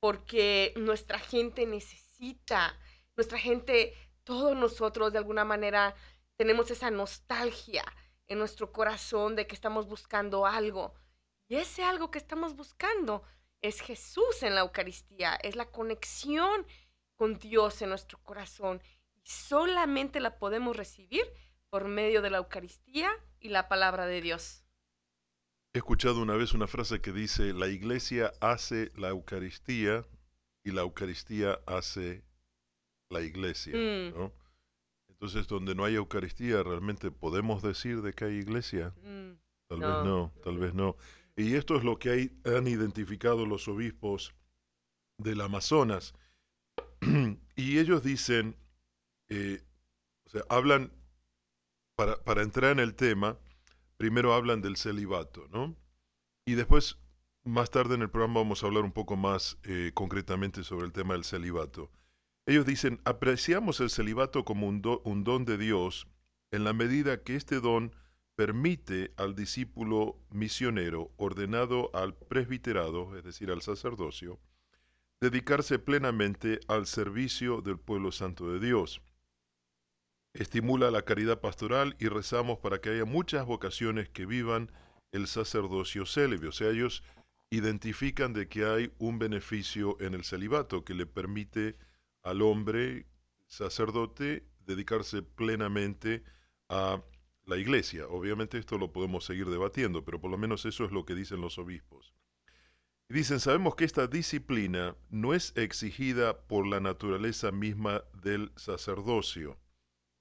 [0.00, 2.74] porque nuestra gente necesita,
[3.16, 5.94] nuestra gente, todos nosotros de alguna manera
[6.42, 7.84] tenemos esa nostalgia
[8.26, 10.92] en nuestro corazón de que estamos buscando algo.
[11.46, 13.22] Y ese algo que estamos buscando
[13.60, 16.66] es Jesús en la Eucaristía, es la conexión
[17.14, 18.82] con Dios en nuestro corazón.
[19.14, 21.22] Y solamente la podemos recibir
[21.70, 24.64] por medio de la Eucaristía y la palabra de Dios.
[25.74, 30.04] He escuchado una vez una frase que dice, la iglesia hace la Eucaristía
[30.64, 32.24] y la Eucaristía hace
[33.10, 33.76] la iglesia.
[33.76, 34.18] Mm.
[34.18, 34.41] ¿no?
[35.22, 38.92] Entonces, donde no hay Eucaristía, ¿realmente podemos decir de que hay iglesia?
[39.04, 39.38] Mm.
[39.68, 39.86] Tal no.
[39.86, 40.96] vez no, tal vez no.
[41.36, 44.34] Y esto es lo que hay, han identificado los obispos
[45.18, 46.12] del Amazonas.
[47.54, 48.56] y ellos dicen,
[49.28, 49.62] eh,
[50.26, 50.90] o sea, hablan,
[51.94, 53.38] para, para entrar en el tema,
[53.98, 55.76] primero hablan del celibato, ¿no?
[56.46, 56.98] Y después,
[57.44, 60.92] más tarde en el programa vamos a hablar un poco más eh, concretamente sobre el
[60.92, 61.92] tema del celibato.
[62.46, 66.06] Ellos dicen, apreciamos el celibato como un, do, un don de Dios
[66.50, 67.94] en la medida que este don
[68.34, 74.40] permite al discípulo misionero ordenado al presbiterado, es decir, al sacerdocio,
[75.20, 79.02] dedicarse plenamente al servicio del pueblo santo de Dios
[80.34, 84.70] estimula la caridad pastoral y rezamos para que haya muchas vocaciones que vivan
[85.12, 86.48] el sacerdocio célibe.
[86.48, 87.02] O sea, ellos
[87.50, 91.76] identifican de que hay un beneficio en el celibato que le permite
[92.22, 93.06] al hombre
[93.46, 96.22] sacerdote dedicarse plenamente
[96.68, 97.02] a
[97.44, 98.06] la iglesia.
[98.08, 101.40] Obviamente esto lo podemos seguir debatiendo, pero por lo menos eso es lo que dicen
[101.40, 102.14] los obispos.
[103.08, 109.58] Dicen, sabemos que esta disciplina no es exigida por la naturaleza misma del sacerdocio,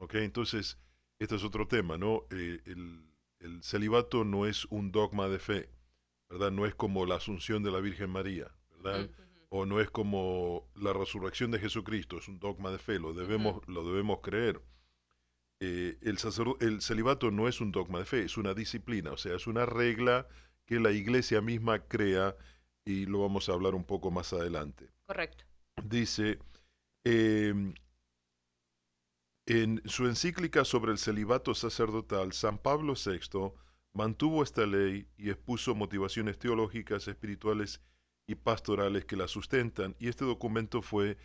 [0.02, 0.16] ¿Ok?
[0.16, 0.80] Entonces,
[1.20, 2.26] este es otro tema, ¿no?
[2.32, 3.06] Eh, el,
[3.38, 5.70] el, celibato no es un dogma de fe,
[6.28, 6.52] ¿verdad?
[6.52, 9.12] No es como la asunción de la Virgen María, ¿verdad?
[9.54, 13.58] O no es como la resurrección de Jesucristo, es un dogma de fe, lo debemos,
[13.58, 13.74] uh -huh.
[13.74, 14.62] lo debemos creer.
[15.60, 16.18] Eh, el,
[16.62, 19.66] el celibato no es un dogma de fe, es una disciplina, o sea, es una
[19.66, 20.28] regla
[20.66, 22.36] que la iglesia misma crea
[22.86, 24.90] y lo vamos a hablar un poco más adelante.
[25.06, 25.44] Correcto.
[25.84, 26.40] Dice,
[27.04, 27.54] eh,
[29.46, 33.52] en su encíclica sobre el celibato sacerdotal, San Pablo VI
[33.94, 37.82] mantuvo esta ley y expuso motivaciones teológicas, espirituales
[38.28, 41.18] y pastorales que la sustentan, y este documento fue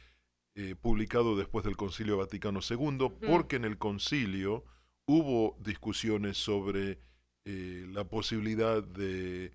[0.54, 3.30] eh, publicado después del Concilio Vaticano II, uh -huh.
[3.30, 4.64] porque en el concilio
[5.06, 6.98] hubo discusiones sobre
[7.44, 9.52] eh, la posibilidad de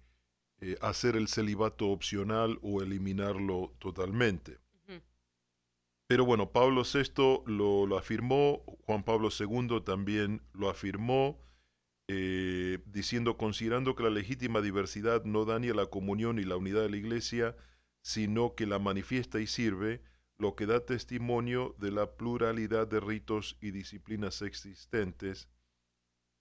[0.62, 4.60] eh, hacer el celibato opcional o eliminarlo totalmente.
[6.08, 11.39] Pero bueno, Pablo VI lo, lo, afirmó, Juan Pablo II también lo afirmó,
[12.13, 16.89] eh, diciendo, considerando que la legítima diversidad no daña la comunión y la unidad de
[16.89, 17.56] la Iglesia,
[18.02, 20.02] sino que la manifiesta y sirve,
[20.38, 25.47] lo que da testimonio de la pluralidad de ritos y disciplinas existentes,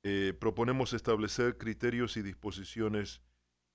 [0.02, 3.22] eh, proponemos establecer criterios y disposiciones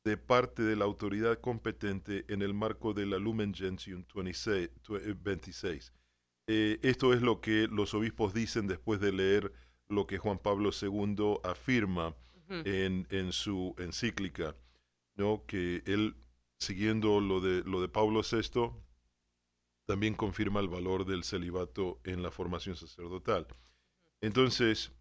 [0.04, 4.04] de parte de la autoridad competente en el marco de la Lumen Gentium
[5.24, 5.94] 26.
[6.48, 9.54] Eh, esto es lo que los obispos dicen después de leer
[9.90, 12.16] lo que Juan Pablo II afirma
[12.50, 14.56] en, en, su encíclica,
[15.16, 15.44] ¿no?
[15.48, 16.16] que él,
[16.60, 18.72] siguiendo lo de, lo de Pablo VI,
[19.86, 23.48] también confirma el valor del celibato en la formación sacerdotal.
[24.22, 24.92] Entonces,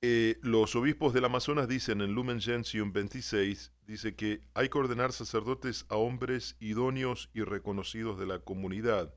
[0.00, 5.12] eh, los obispos del Amazonas dicen en Lumen Gentium 26, dice que hay que ordenar
[5.12, 9.12] sacerdotes a hombres idóneos y reconocidos de la comunidad,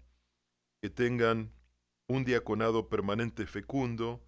[0.81, 1.51] que tengan
[2.07, 4.23] un diaconado permanente fecundo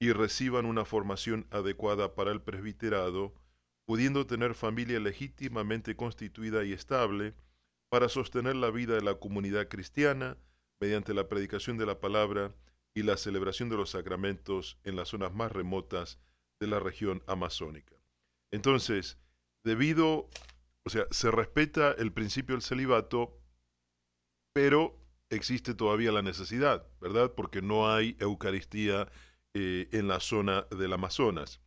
[0.00, 3.34] y reciban una formación adecuada para el presbiterado,
[3.86, 7.34] pudiendo tener familia legítimamente constituida y estable
[7.90, 10.36] para sostener la vida de la comunidad cristiana
[10.80, 12.54] mediante la predicación de la palabra
[12.94, 16.18] y la celebración de los sacramentos en las zonas más remotas
[16.60, 17.94] de la región amazónica.
[18.52, 19.18] Entonces,
[19.64, 20.28] debido,
[20.84, 23.36] o sea, se respeta el principio del celibato,
[24.52, 24.96] pero
[25.30, 27.32] existe todavía la necesidad, ¿verdad?
[27.34, 29.08] Porque no hay Eucaristía
[29.54, 31.60] eh, en la zona del Amazonas.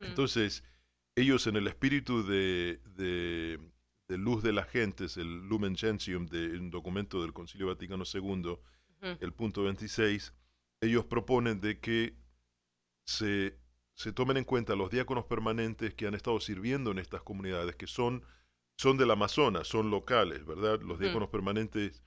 [0.00, 0.04] Mm.
[0.04, 0.62] Entonces,
[1.16, 3.58] ellos en el espíritu de, de,
[4.18, 8.58] luz de las gentes, el Lumen Gentium, de un documento del Concilio Vaticano II,
[9.20, 10.34] el punto 26,
[10.80, 12.14] ellos proponen de que
[13.06, 13.58] se,
[14.14, 18.22] tomen en cuenta los diáconos permanentes que han estado sirviendo en estas comunidades, que son,
[18.76, 20.80] son del Amazonas, son locales, ¿verdad?
[20.80, 22.02] Los diáconos permanentes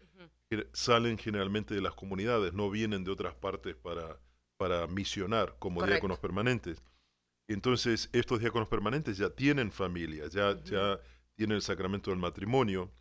[0.73, 4.19] salen generalmente de las comunidades, no vienen de otras partes para,
[4.57, 6.81] para misionar como diáconos permanentes.
[7.47, 10.99] Entonces, estos diáconos permanentes ya tienen familia, ya, ya
[11.35, 12.91] tienen el sacramento del matrimonio,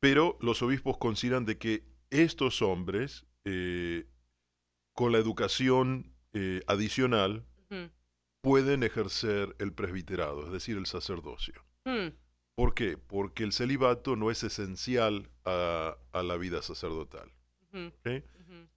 [0.00, 4.06] pero los obispos consideran de que estos hombres eh,
[4.94, 7.44] con la educación eh, adicional
[8.40, 11.64] pueden ejercer el presbiterado, es decir, el sacerdocio.
[11.84, 12.08] Mm.
[12.54, 12.96] ¿Por qué?
[12.96, 17.30] Porque el celibato no es esencial a, la vida sacerdotal.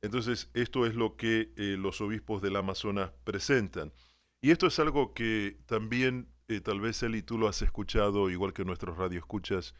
[0.02, 3.94] Entonces, esto es lo que eh, los obispos del Amazonas presentan.
[4.42, 6.28] Y esto es algo que también,
[6.64, 9.76] tal vez Eli, tú lo has escuchado, igual que nuestros radioescuchas,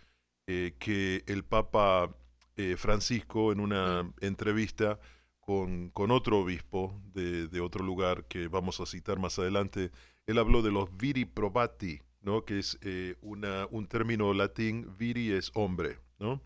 [0.46, 2.16] que el Papa
[2.58, 5.00] eh, Francisco en una entrevista
[5.40, 9.92] con, con otro obispo de, de, otro lugar que vamos a citar más adelante,
[10.28, 12.44] él habló de los viri probati, ¿no?
[12.44, 16.42] que es eh, una, un término latín, viri es hombre, ¿no?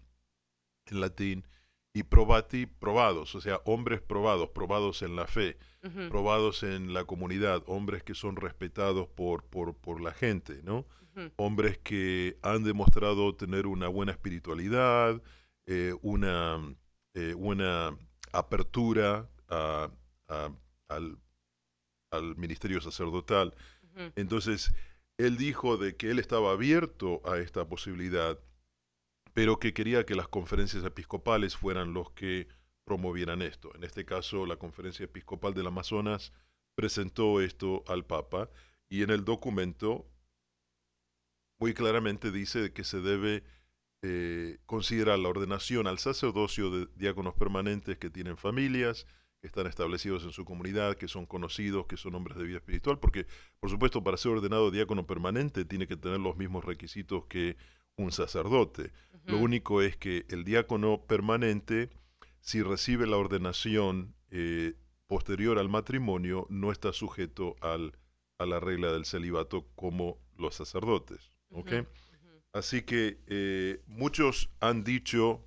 [0.86, 1.48] en latín,
[1.96, 5.58] y probati, probados, o sea, hombres probados, probados en la fe,
[6.10, 10.86] probados en la comunidad, hombres que son respetados por, por, por la gente, ¿no?
[11.38, 15.24] Hombres que han demostrado tener una buena espiritualidad,
[15.68, 16.62] eh, una,
[17.14, 17.98] eh, una
[18.34, 19.96] apertura al,
[22.36, 23.54] ministerio sacerdotal.
[24.18, 24.74] Entonces,
[25.18, 28.38] él dijo de que él estaba abierto a esta posibilidad,
[29.36, 32.48] pero que quería que las conferencias episcopales fueran los que
[32.86, 33.70] promovieran esto.
[33.76, 36.32] En este caso, la conferencia episcopal del Amazonas
[36.74, 38.50] presentó esto al Papa
[38.88, 40.10] y en el documento
[41.60, 43.44] muy claramente dice que se debe
[44.04, 49.06] eh, considera la ordenación al sacerdocio de diáconos permanentes que tienen familias,
[49.42, 53.00] que están establecidos en su comunidad, que son conocidos, que son hombres de vida espiritual,
[53.00, 53.28] porque
[53.60, 57.58] por supuesto para ser ordenado diácono permanente tiene que tener los mismos requisitos que
[57.98, 58.92] un sacerdote.
[59.26, 61.90] Lo único es que el diácono permanente,
[62.42, 64.76] si recibe la ordenación eh,
[65.08, 67.98] posterior al matrimonio, no está sujeto al,
[68.38, 71.32] a la regla del celibato como los sacerdotes.
[72.54, 75.44] Así que eh, muchos han dicho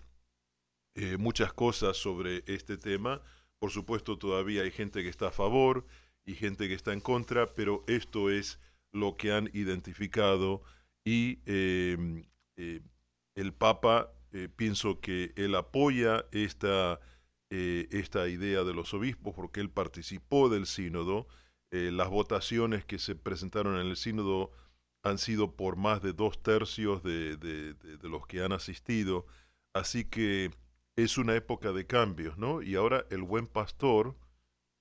[0.97, 3.23] eh, muchas cosas sobre este tema.
[3.61, 5.87] Por supuesto, todavía hay gente que está a favor
[6.25, 8.59] y gente que está en contra, pero esto es
[8.93, 10.63] lo que han identificado
[11.05, 11.39] y
[12.59, 12.83] eh,
[13.35, 14.13] el Papa,
[14.57, 17.01] pienso que él apoya esta,
[17.49, 21.29] esta idea de los obispos porque él participó del sínodo.
[21.71, 24.53] las votaciones que se presentaron en el sínodo
[25.03, 29.27] han sido por más de dos tercios de, los que han asistido,
[29.75, 30.51] así que
[30.97, 32.63] es una época de cambios, ¿no?
[32.63, 34.17] Y ahora el buen pastor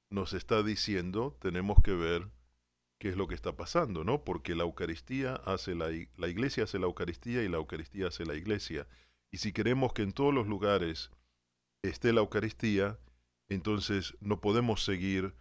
[0.10, 2.30] nos está diciendo, tenemos que ver
[3.00, 4.24] qué es lo que está pasando, ¿no?
[4.24, 8.88] Porque la Eucaristía hace la, iglesia hace la Eucaristía y la Eucaristía hace la iglesia.
[9.32, 11.12] Y si queremos que en todos los lugares
[11.84, 12.98] esté la Eucaristía,
[13.50, 15.36] entonces no podemos seguir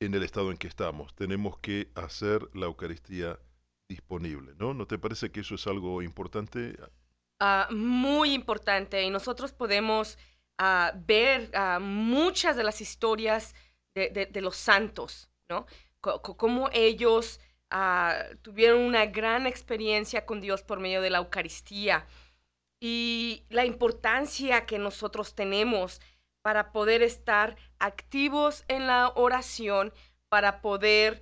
[0.00, 1.14] en el estado en que estamos.
[1.14, 3.38] Tenemos que hacer la Eucaristía
[3.88, 4.74] disponible, ¿no?
[4.74, 6.76] ¿No te parece que eso es algo importante?
[7.40, 10.18] ah, muy importante y nosotros podemos
[10.58, 13.54] ah, ver ah, muchas de las historias
[13.94, 15.66] de, los santos, ¿no?
[16.00, 17.40] cómo ellos
[18.42, 22.06] tuvieron una gran experiencia con Dios por medio de la Eucaristía
[22.80, 26.00] y la importancia que nosotros tenemos
[26.42, 29.92] para poder estar activos en la oración,
[30.28, 31.20] para poder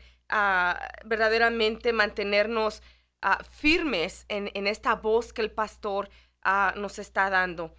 [1.04, 2.82] verdaderamente mantenernos
[3.28, 6.10] Ah, firmes en, esta voz que el pastor
[6.42, 7.74] ah, nos está dando,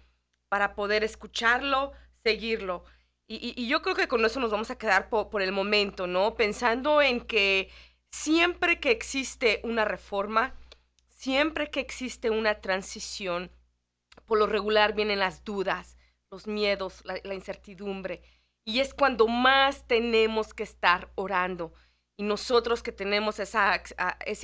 [0.50, 2.84] para poder escucharlo, seguirlo.
[3.30, 6.34] Y, yo creo que con eso nos vamos a quedar por, el momento, ¿no?
[6.34, 7.70] Pensando en que
[8.10, 10.54] siempre que existe una reforma,
[11.08, 13.50] siempre que existe una transición,
[14.24, 15.98] por lo regular vienen las dudas,
[16.30, 18.22] los miedos, la incertidumbre.
[18.64, 21.72] Y es cuando más tenemos que estar orando.
[22.16, 23.58] Y nosotros que tenemos ese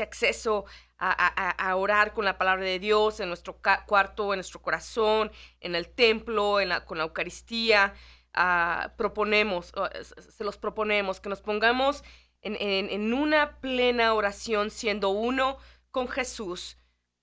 [0.03, 0.65] acceso
[0.97, 5.89] a, orar con la palabra de Dios en nuestro cuarto, en nuestro corazón, en el
[5.89, 7.95] templo, con la Eucaristía,
[8.35, 9.73] ah, proponemos,
[10.17, 12.05] se los proponemos, que nos pongamos
[12.43, 15.57] en, una plena oración siendo uno
[15.91, 16.77] con Jesús,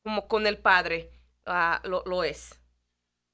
[0.03, 1.11] como con el Padre
[1.45, 2.61] ah, lo es.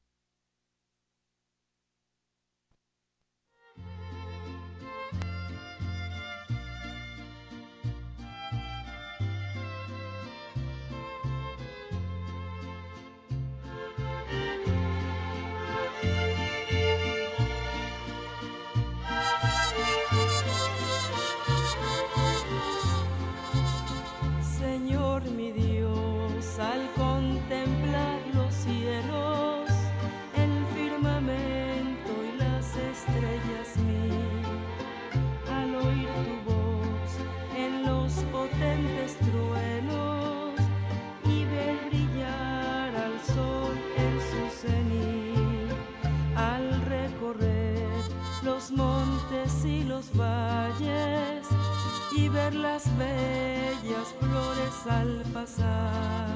[52.74, 56.26] Las bellas flores al pasar,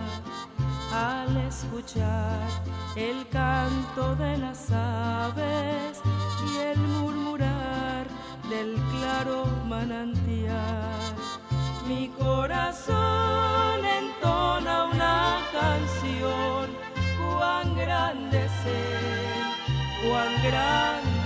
[0.93, 2.49] al escuchar
[2.97, 6.01] el canto de las aves
[6.51, 8.07] y el murmurar
[8.49, 11.15] del claro manantial.
[11.87, 16.71] Mi corazón entona una canción,
[17.19, 21.18] cuán grande ser, cuán grande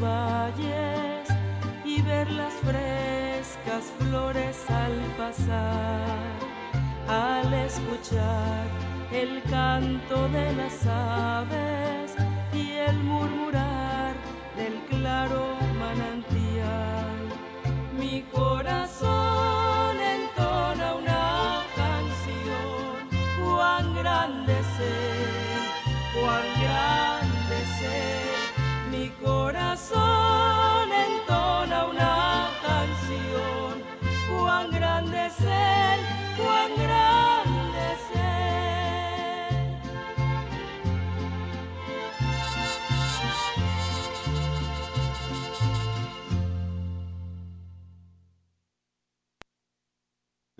[0.00, 1.28] valles
[1.84, 6.38] y ver las frescas flores al pasar,
[7.08, 8.66] al escuchar
[9.12, 12.14] el canto de las aves
[12.52, 14.14] y el murmurar
[14.56, 17.16] del claro manantial.
[17.98, 18.85] Mi corazón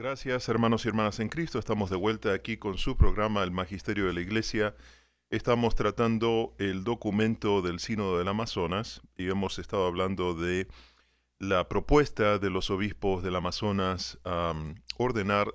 [0.09, 1.59] Gracias hermanos y hermanas en Cristo.
[1.59, 4.77] Estamos de vuelta aquí con su programa El Magisterio de la Iglesia
[5.31, 10.69] Estamos tratando el documento del Sínodo del Amazonas y hemos estado hablando de
[11.41, 14.55] la propuesta de los obispos del Amazonas a
[14.97, 15.53] ordenar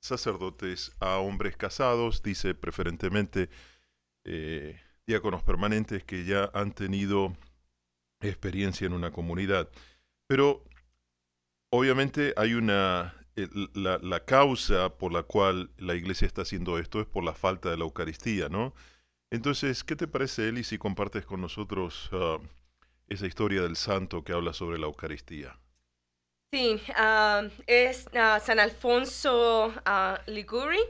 [0.00, 3.50] sacerdotes a hombres casados, dice preferentemente
[4.22, 7.36] eh, diáconos permanentes que ya han tenido
[8.20, 9.68] experiencia en una comunidad.
[10.28, 10.62] Pero
[11.72, 13.16] obviamente hay una,
[13.74, 17.70] la, la, causa por la cual la iglesia está haciendo esto es por la falta
[17.70, 18.74] de la Eucaristía, ¿no?
[19.30, 22.38] Entonces, ¿qué te parece, Eli, si compartes con nosotros ah,
[23.08, 25.58] esa historia del santo que habla sobre la Eucaristía?
[26.52, 29.72] Sí, ah, es ah, San Alfonso
[30.26, 30.80] Liguri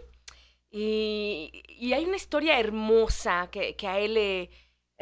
[0.71, 4.17] y, y, hay una historia hermosa que, que a él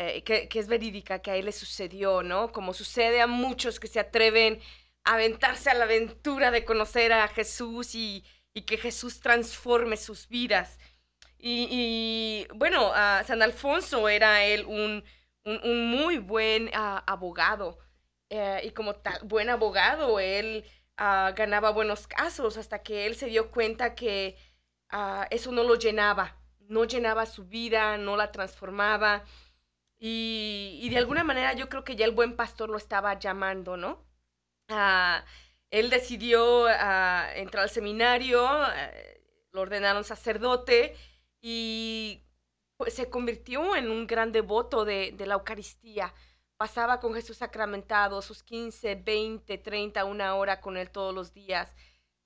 [0.03, 2.53] eh, que, es verídica, que a él le sucedió, ¿no?
[2.53, 4.59] Como sucede a muchos que se atreven
[5.05, 8.24] aventarse a la aventura de conocer a Jesús y,
[8.66, 10.78] que Jesús transforme sus vidas.
[11.38, 12.92] Y, bueno,
[13.24, 15.03] San Alfonso era él un,
[15.44, 17.78] un, muy buen ah, abogado.
[18.28, 20.64] Eh, y como tal, buen abogado, él
[20.96, 24.36] ah, ganaba buenos casos hasta que él se dio cuenta que
[24.90, 26.36] ah, eso no lo llenaba,
[26.68, 29.24] no llenaba su vida, no la transformaba.
[29.98, 33.76] Y, y, de alguna manera yo creo que ya el buen pastor lo estaba llamando,
[33.76, 34.09] ¿no?
[35.70, 40.96] Él decidió entrar al seminario, eh, lo ordenaron sacerdote
[41.40, 42.22] y
[42.76, 46.12] pues, se convirtió en un gran devoto de, la Eucaristía.
[46.56, 51.74] Pasaba con Jesús sacramentado sus 15, 20, 30, una hora con él todos los días.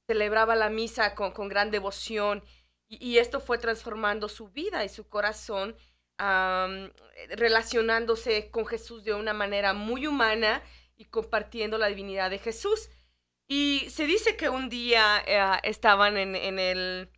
[0.06, 2.42] Celebraba la misa con, gran devoción
[2.88, 5.76] y, esto fue transformando su vida y su corazón,
[7.30, 10.62] relacionándose con Jesús de una manera muy humana
[10.96, 12.90] y compartiendo la divinidad de Jesús.
[13.48, 17.10] Y se dice que un día eh, estaban en, el,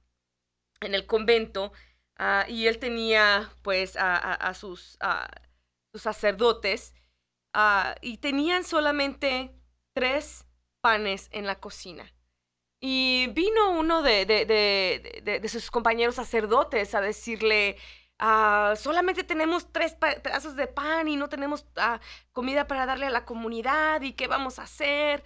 [0.81, 1.73] en el convento
[2.19, 4.99] Ah, y él tenía pues a, sus,
[5.93, 6.95] sus, sacerdotes
[7.53, 9.53] ah, y tenían solamente
[9.93, 10.47] tres
[10.81, 12.11] panes en la cocina.
[12.81, 17.77] Y vino uno de, de, sus compañeros sacerdotes a decirle,
[18.19, 21.67] ah, solamente tenemos tres pedazos de pan y no tenemos
[22.33, 25.25] comida para darle a la comunidad y qué vamos a hacer.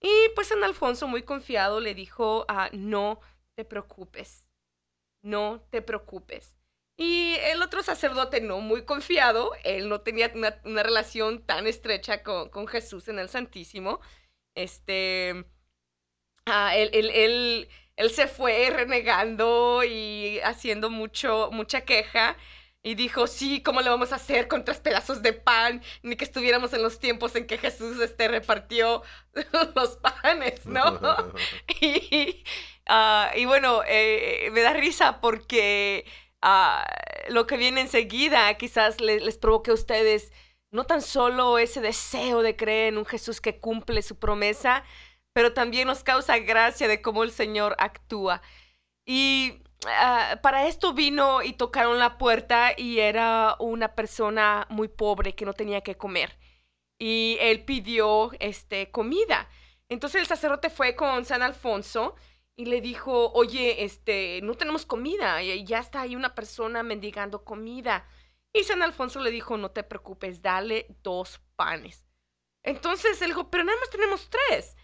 [0.00, 3.20] Y pues San Alfonso, muy confiado, le dijo, no
[3.54, 4.44] te preocupes
[5.24, 6.56] no te preocupes.
[6.96, 12.68] Y el otro sacerdote, no muy confiado, él no tenía una, relación tan estrecha con,
[12.68, 14.00] Jesús en el Santísimo.
[14.54, 15.44] Este.
[16.46, 22.36] Ah, él, él, se fue renegando y haciendo mucho, mucha queja.
[22.82, 25.82] Y dijo, sí, ¿cómo le vamos a hacer con tres pedazos de pan?
[26.02, 29.02] Ni que estuviéramos en los tiempos en que Jesús este, repartió
[29.74, 31.00] los panes, ¿no?
[31.80, 32.44] y,
[32.86, 36.04] Ah, y bueno, eh, me da risa porque
[36.42, 36.86] ah,
[37.28, 40.32] lo que viene enseguida quizás les, provoque a ustedes
[40.70, 44.84] no tan solo ese deseo de creer en un Jesús que cumple su promesa,
[45.34, 48.40] pero también nos causa gracia de cómo el Señor actúa.
[49.04, 55.34] Y ah, para esto vino y tocaron la puerta y era una persona muy pobre
[55.34, 56.38] que no tenía que comer.
[56.98, 59.50] Y él pidió este, comida.
[59.88, 62.14] Entonces el sacerdote fue con San Alfonso
[62.56, 68.08] y le dijo, oye, este, no tenemos comida, ya está ahí una persona mendigando comida.
[68.52, 72.06] Y San Alfonso le dijo, no te preocupes, dale dos panes.
[72.62, 74.76] Entonces él dijo, pero nada más tenemos tres.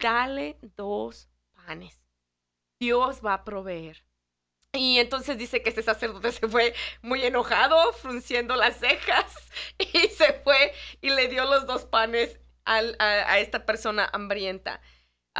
[0.00, 2.00] Dale dos panes.
[2.80, 4.04] Dios va a proveer.
[4.72, 9.34] Y entonces dice que este sacerdote se fue muy enojado, frunciendo las cejas,
[9.78, 14.80] y se fue y le dio los dos panes a esta persona hambrienta.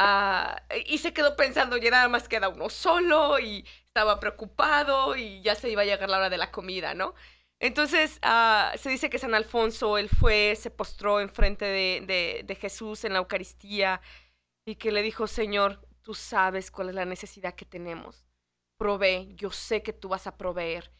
[0.01, 5.41] Ah, y se quedó pensando, ya nada más queda uno solo y estaba preocupado y
[5.41, 7.15] ya se iba a llegar la hora de la comida, ¿no?
[7.59, 13.11] Entonces ah, se dice que San Alfonso, él fue, se postró enfrente de, Jesús en
[13.11, 13.99] la Eucaristía
[14.69, 18.25] y que le dijo, Señor, tú sabes cuál es la necesidad que tenemos.
[18.77, 20.91] Provee, yo sé que tú vas a proveer.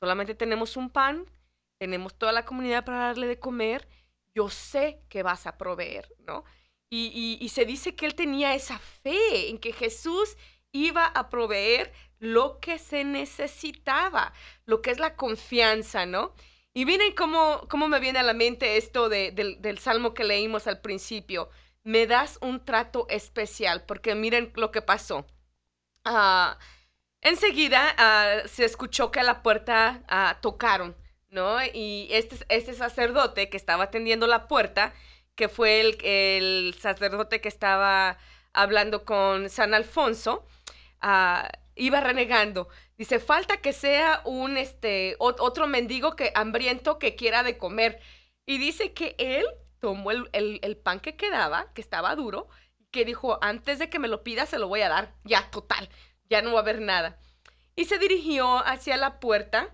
[0.00, 1.30] Solamente tenemos un pan,
[1.78, 3.88] tenemos toda la comunidad para darle de comer,
[4.34, 6.44] yo sé que vas a proveer, ¿no?
[6.90, 10.36] Y, se dice que él tenía esa fe en que Jesús
[10.72, 14.32] iba a proveer lo que se necesitaba,
[14.64, 16.34] lo que es la confianza, ¿no?
[16.72, 20.80] Y miren cómo, cómo me viene a la mente esto del, salmo que leímos al
[20.80, 21.50] principio.
[21.88, 25.26] Me das un trato especial, porque miren lo que pasó.
[26.04, 26.58] Ah,
[27.22, 30.94] enseguida ah, se escuchó que a la puerta ah, tocaron,
[31.30, 31.56] ¿no?
[31.72, 34.92] Y este, este sacerdote que estaba atendiendo la puerta
[35.34, 38.18] que fue el, el sacerdote que estaba
[38.52, 40.46] hablando con San Alfonso,
[41.74, 42.68] iba renegando.
[42.98, 47.98] Dice, falta que sea un, este, otro mendigo que hambriento que quiera de comer.
[48.44, 49.46] Y dice que él
[49.80, 52.48] tomó el, el, pan que quedaba, que estaba duro,
[52.90, 55.14] que dijo, antes de que me lo pida, se lo voy a dar.
[55.24, 55.88] Ya, total,
[56.30, 57.18] ya no va a haber nada.
[57.76, 59.72] Y se dirigió hacia la puerta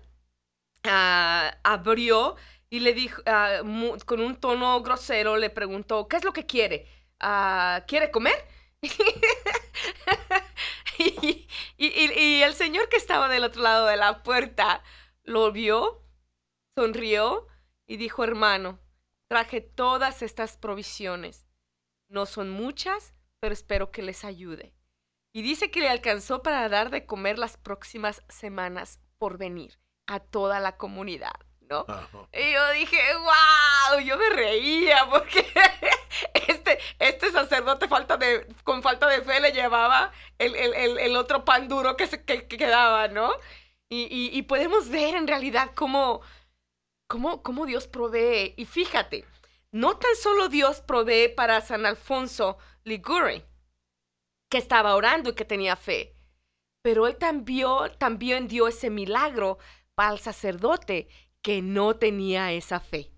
[0.83, 2.35] ah, abrió
[2.69, 3.61] y le dijo, ah,
[4.05, 6.87] con un tono grosero, le preguntó, ¿qué es lo que quiere?
[7.19, 8.35] Ah, ¿Quiere comer?
[11.77, 14.83] y el señor que estaba del otro lado de la puerta
[15.23, 16.03] lo vio,
[16.75, 17.47] sonrió
[17.87, 18.79] y dijo, hermano,
[19.27, 21.47] traje todas estas provisiones.
[22.09, 24.73] No son muchas, pero espero que les ayude.
[25.33, 30.19] Y dice que le alcanzó para dar de comer las próximas semanas por venir a
[30.19, 31.85] toda la comunidad, ¿no?
[32.31, 35.45] Y yo dije, wow, yo me reía porque
[36.47, 41.15] este, este sacerdote falta de, con falta de fe le llevaba el, el- el- el
[41.17, 43.31] otro pan duro que, se, que, que quedaba, ¿no?
[43.89, 46.21] Y, y- y podemos ver en realidad cómo,
[47.07, 48.53] cómo, cómo Dios provee.
[48.57, 49.25] Y fíjate,
[49.71, 53.43] no tan solo Dios provee para San Alfonso Liguri,
[54.49, 56.15] que estaba orando y que tenía fe,
[56.81, 59.57] pero él también, también dio ese milagro
[59.95, 61.07] para el sacerdote
[61.41, 63.11] que no tenía esa fe.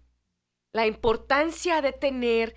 [0.73, 2.55] La importancia de tener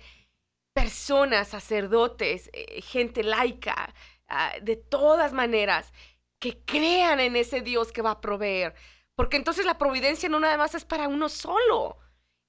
[0.73, 3.93] personas, sacerdotes, eh, gente laica,
[4.27, 5.91] ah, de todas maneras,
[6.39, 8.73] que crean en ese Dios que va a proveer.
[9.21, 11.99] Porque entonces la providencia no nada más es para uno solo,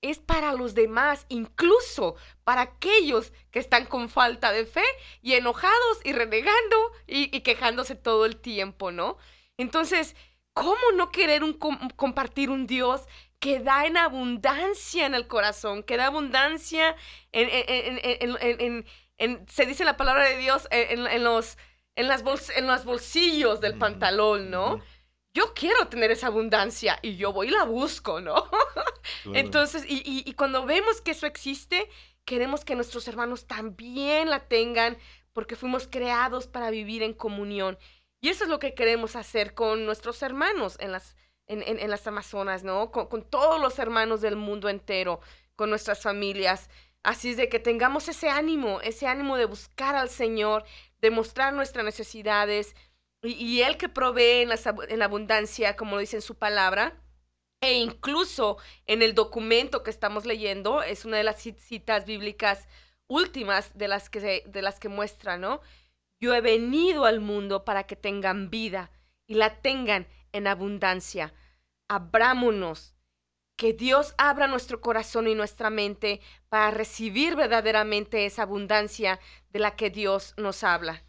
[0.00, 4.82] es para los demás, incluso para aquellos que están con falta de fe
[5.20, 9.18] y enojados y renegando y, y quejándose todo el tiempo, ¿no?
[9.58, 10.16] Entonces,
[10.54, 13.02] ¿cómo no querer un com- compartir un Dios
[13.38, 16.96] que da en abundancia en el corazón, que da abundancia
[17.32, 18.86] en, en- en- en- en- en-
[19.18, 21.58] en- se dice la palabra de Dios en, los,
[21.96, 24.80] en, las bols- en los bolsillos del pantalón, ¿no?
[25.34, 28.34] Yo quiero tener esa abundancia y yo voy y la busco, ¿no?
[29.22, 29.38] claro.
[29.38, 31.88] Entonces, y, y- y cuando vemos que eso existe,
[32.24, 34.98] queremos que nuestros hermanos también la tengan
[35.32, 37.78] porque fuimos creados para vivir en comunión.
[38.20, 41.16] Y eso es lo que queremos hacer con nuestros hermanos en las,
[41.46, 42.90] en, en- en las Amazonas, ¿no?
[42.92, 45.20] Con, con todos los hermanos del mundo entero,
[45.56, 46.68] con nuestras familias.
[47.02, 50.64] Así es de que tengamos ese ánimo, ese ánimo de buscar al Señor,
[51.00, 52.76] de mostrar nuestras necesidades
[53.22, 56.98] y, Él que provee en, las abundancia, como lo dice en su palabra.
[57.60, 62.66] E incluso en el documento que estamos leyendo, es una de las ci- citas bíblicas
[63.06, 65.60] últimas de las que, de las que muestra, ¿no?
[66.20, 68.90] Yo he venido al mundo para que tengan vida
[69.28, 71.34] y la tengan en abundancia.
[71.88, 72.94] Abrámonos,
[73.56, 79.20] que Dios abra nuestro corazón y nuestra mente para recibir verdaderamente esa abundancia
[79.50, 81.04] de la que Dios nos habla.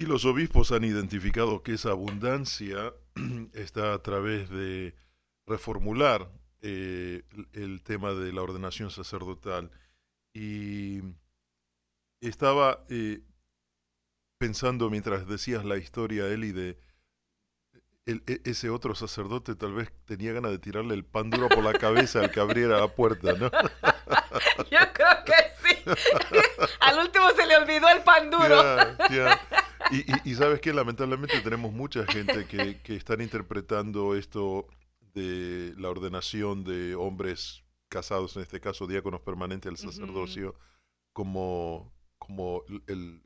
[0.00, 2.94] Y los obispos han identificado que esa abundancia
[3.52, 4.94] está a través de
[5.44, 6.30] reformular
[6.60, 7.22] eh,
[7.52, 9.72] el- tema de la ordenación sacerdotal.
[10.32, 11.00] Y
[12.20, 13.22] estaba eh,
[14.38, 16.78] pensando mientras decías la historia, Eli, de
[18.06, 21.64] el- e- ese otro sacerdote tal vez tenía ganas de tirarle el pan duro por
[21.64, 23.50] la cabeza al que abriera la puerta, ¿no?
[24.70, 25.34] Yo creo que
[25.64, 25.76] sí.
[26.80, 28.62] Al último se le olvidó el pan duro.
[29.90, 34.66] Y, y- y sabes que lamentablemente tenemos mucha gente que, que están interpretando esto
[35.14, 39.92] de la ordenación de hombres casados, en este caso diáconos permanentes Ujú.
[39.92, 40.54] sacerdocio,
[41.12, 43.22] como, como el, el-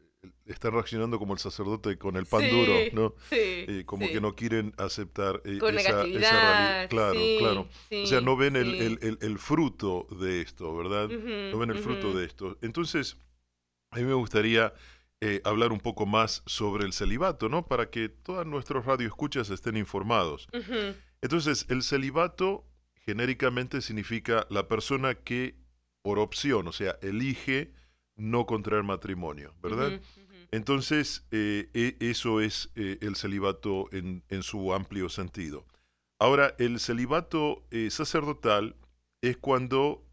[0.47, 3.15] están reaccionando como el sacerdote con el pan Sí, duro, ¿no?
[3.29, 3.37] Sí.
[3.67, 4.13] Eh, como sí.
[4.13, 6.89] que no quieren aceptar eh, Con esa, realidad.
[6.89, 7.69] Claro, claro.
[8.05, 11.09] O sea, no ven el, fruto de esto, ¿verdad?
[11.09, 12.57] No ven el fruto de esto.
[12.63, 13.17] Entonces,
[13.91, 14.73] a mí me gustaría
[15.25, 17.66] eh, hablar un poco más sobre el celibato, ¿no?
[17.66, 20.49] Para que todos nuestros radioescuchas estén informados.
[21.20, 22.64] Entonces, el celibato
[23.07, 25.55] genéricamente significa la persona que
[26.03, 27.73] por opción, o sea, elige
[28.16, 29.93] no contraer matrimonio, ¿verdad?
[30.51, 35.64] Entonces, eh, e- eso es eh, el celibato en, en su amplio sentido.
[36.18, 38.75] Ahora, el celibato eh, sacerdotal
[39.23, 40.05] es cuando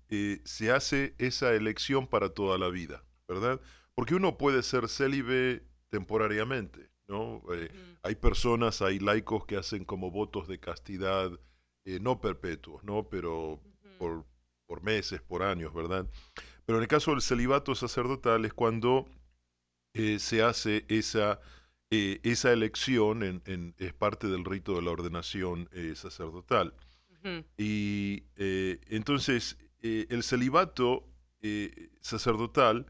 [0.44, 3.60] se hace esa elección para toda la vida, ¿verdad?
[4.00, 7.42] Porque uno puede ser célibe temporariamente, ¿no?
[7.54, 7.70] Eh,
[8.02, 11.30] hay personas, hay laicos que hacen como votos de castidad,
[11.84, 13.10] eh, no perpetuos, ¿no?
[13.10, 13.62] Pero
[13.98, 14.26] por,
[14.68, 16.08] por meses, por años, ¿verdad?
[16.66, 19.06] Pero en el caso del celibato sacerdotal es cuando
[19.94, 21.42] eh, se hace esa,
[21.90, 26.74] esa elección, en, en- es parte del rito de la ordenación sacerdotal.
[27.58, 31.06] Y entonces el celibato
[32.00, 32.86] sacerdotal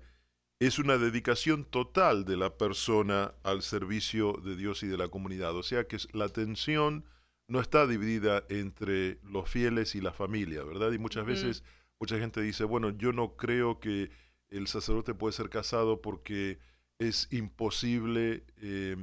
[0.60, 5.56] es una dedicación total de la persona al servicio de Dios y de la comunidad.
[5.56, 7.06] O sea que la atención
[7.48, 10.92] no está dividida entre los fieles y la familia, ¿verdad?
[10.92, 11.64] Y muchas veces
[12.00, 14.12] mucha gente dice, bueno, yo no creo que
[14.50, 16.60] el sacerdote puede ser casado porque
[17.00, 18.98] es imposible eh,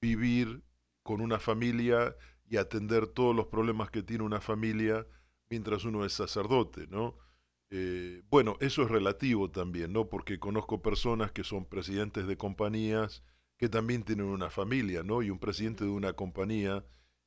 [0.00, 0.62] vivir
[1.02, 2.14] con una familia
[2.48, 5.06] y atender todos los problemas que tiene una familia
[5.48, 7.16] mientras uno es sacerdote, ¿no?
[7.70, 10.08] Eh, bueno, eso es relativo también, ¿no?
[10.08, 13.22] Porque conozco personas que son presidentes de compañías
[13.58, 15.22] que también tienen una familia, ¿no?
[15.22, 16.84] Y un presidente de una compañía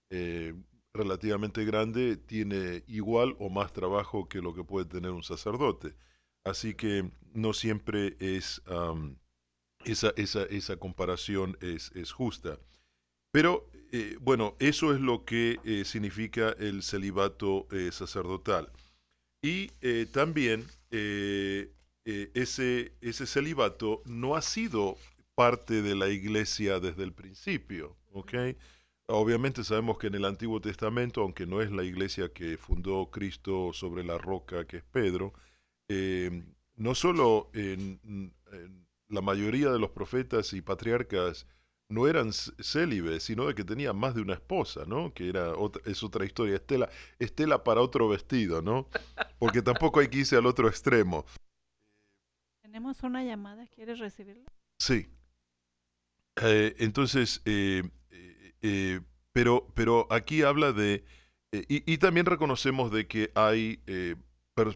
[0.09, 0.53] eh,
[0.93, 5.95] relativamente grande tiene igual o más trabajo que lo que puede tener un sacerdote.
[6.43, 8.61] Así que no siempre es
[9.85, 12.59] esa, esa, esa, comparación es, es justa.
[13.31, 18.71] Pero eh, bueno, eso es lo que eh, significa el celibato sacerdotal.
[19.41, 19.67] Y
[20.11, 24.97] también ese, ese celibato no ha sido
[25.35, 28.33] parte de la iglesia desde el principio, ¿ok?
[29.11, 33.71] Obviamente sabemos que en el Antiguo Testamento, aunque no es la iglesia que fundó Cristo
[33.73, 35.33] sobre la roca que es Pedro,
[36.75, 38.33] no solo en,
[39.07, 41.47] la mayoría de los profetas y patriarcas
[41.89, 45.11] no eran célibes, sino de que tenían más de una esposa, ¿no?
[45.11, 46.55] Que era otra, es otra historia.
[46.55, 48.87] Estela, Estela para otro vestido, ¿no?
[49.39, 51.25] Porque tampoco hay que irse al otro extremo.
[52.61, 54.45] Tenemos una llamada, ¿quieres recibirla?
[54.77, 55.07] Sí.
[56.43, 57.83] Eh, entonces, eh,
[58.61, 59.01] eh,
[59.33, 61.03] pero, pero aquí habla de,
[61.51, 63.81] y, también reconocemos de que hay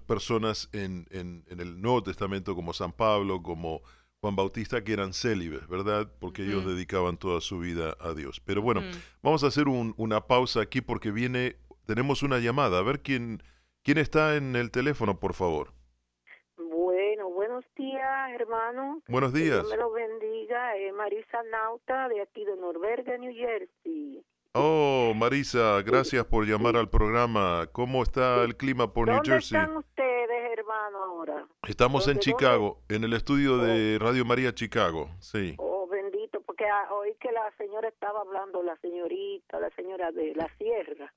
[0.08, 3.84] personas en, en, en el Nuevo Testamento como San Pablo, como
[4.24, 6.08] Juan Bautista que eran célibes, ¿verdad?
[6.22, 8.40] Porque ellos dedicaban toda su vida a Dios.
[8.40, 8.80] Pero bueno,
[9.22, 12.80] vamos a hacer una pausa aquí porque viene, tenemos una llamada.
[12.80, 13.44] A ver quién,
[13.84, 15.74] quién está en el teléfono, por favor.
[16.56, 19.02] Bueno, buenos días, hermano.
[19.10, 19.60] Buenos días.
[19.60, 20.78] Dios me lo bendiga.
[20.78, 24.24] Eh, Marisa Nauta, de aquí de Norberga, New Jersey.
[24.54, 27.68] Oh, Marisa, gracias por llamar al programa.
[27.74, 29.60] ¿Cómo está el clima por New Jersey?
[29.60, 30.13] ¿Dónde están ustedes,
[30.94, 31.48] ahora?
[31.68, 34.04] Estamos en Chicago, en el estudio de oh.
[34.04, 35.56] Radio María Chicago, sí.
[35.58, 40.50] Oh, bendito, porque oí que la señora estaba hablando, la señorita, la señora de la
[40.58, 41.14] sierra.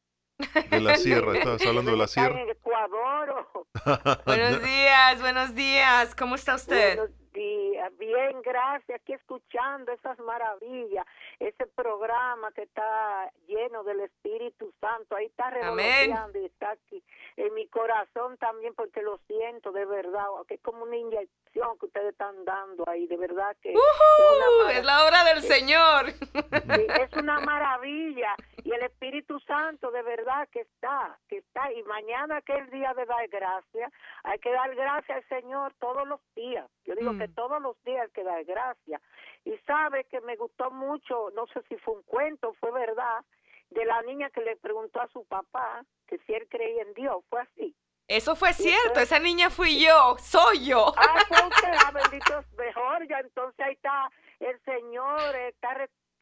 [0.70, 2.40] De la sierra, estabas hablando de la sierra.
[2.40, 3.48] En Ecuador.
[4.26, 6.98] buenos días, buenos días, ¿cómo está usted?
[7.36, 9.00] Bien, gracias.
[9.00, 11.04] Aquí escuchando esas maravillas,
[11.38, 15.16] ese programa que está lleno del Espíritu Santo.
[15.16, 17.02] Ahí está revoloteando y está aquí
[17.36, 20.24] en mi corazón también porque lo siento de verdad.
[20.48, 23.06] Que es como una inyección que ustedes están dando ahí.
[23.06, 26.06] De verdad que es, la obra del Señor.
[26.08, 28.34] es una maravilla.
[28.64, 31.72] Y el Espíritu Santo de verdad que está, que está.
[31.72, 33.92] Y mañana que es el día de dar gracias,
[34.24, 36.66] hay que dar gracias al Señor todos los días.
[36.84, 39.00] Yo digo que todos los días hay que dar gracias.
[39.44, 43.24] Y sabe que me gustó mucho, no sé si fue un cuento, fue verdad,
[43.70, 47.24] de la niña que le preguntó a su papá que si él creía en Dios.
[47.28, 47.74] Fue así.
[48.08, 50.92] Eso fue cierto, esa niña fui yo, soy yo.
[50.96, 54.08] Ah, fue usted, ah, bendito mejor, ya entonces ahí está
[54.38, 55.74] el Señor, está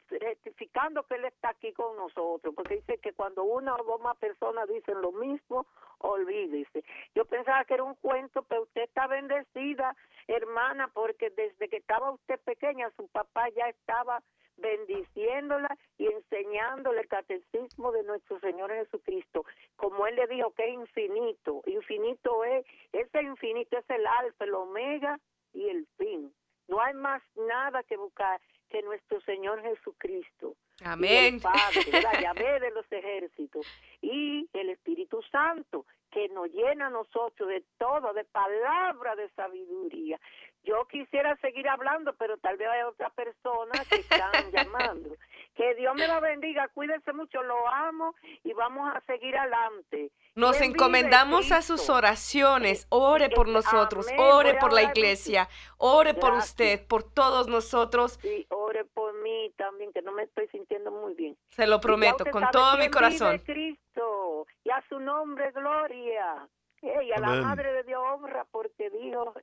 [0.09, 4.17] rectificando que Él está aquí con nosotros, porque dice que cuando una o dos más
[4.17, 5.65] personas dicen lo mismo,
[5.99, 6.83] olvídese.
[7.13, 9.95] Yo pensaba que era un cuento, pero usted está bendecida,
[10.27, 14.21] hermana, porque desde que estaba usted pequeña, su papá ya estaba
[14.57, 19.45] bendiciéndola y enseñándole el catecismo de nuestro Señor Jesucristo,
[19.75, 24.53] como Él le dijo que es infinito, infinito es, ese infinito es el alfa, el
[24.53, 25.19] omega
[25.53, 26.33] y el fin.
[26.67, 28.39] No hay más nada que buscar
[28.69, 30.55] que nuestro Señor Jesucristo.
[30.83, 31.35] Amén.
[31.35, 33.65] el Padre, la llave de los ejércitos
[34.01, 40.19] y el Espíritu Santo que nos llena a nosotros de todo, de palabra de sabiduría.
[40.65, 45.15] Yo quisiera seguir hablando, pero tal vez hay otra persona que están llamando.
[45.53, 50.11] Que Dios me la bendiga, cuídense mucho, lo amo y vamos a seguir adelante.
[50.33, 55.47] Nos encomendamos a sus oraciones, ore por nosotros, ore por la iglesia,
[55.77, 58.19] ore por usted, por todos nosotros.
[58.21, 61.37] Sí, ore por mí también, que no me estoy sintiendo muy bien.
[61.47, 63.37] Se lo prometo, con todo mi corazón.
[63.45, 66.49] Cristo, y a su nombre gloria.
[66.81, 69.33] y a la Madre de Dios honra porque dijo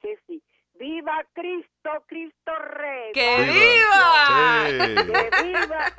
[0.00, 0.42] que sí.
[0.78, 3.12] ¡Viva Cristo, Cristo Rey!
[3.12, 4.66] ¡Que viva!
[4.68, 5.92] ¡Que viva!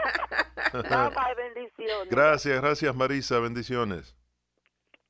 [1.36, 2.09] bendiciones.
[2.09, 4.15] Gracias, gracias Marisa, bendiciones.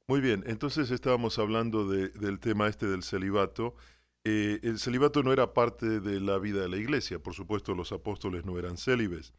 [0.08, 3.76] Muy bien, entonces estábamos hablando del tema este del celibato.
[4.24, 7.92] Eh, el celibato no era parte de la vida de la iglesia, por supuesto los
[7.92, 9.34] apóstoles no eran célibes,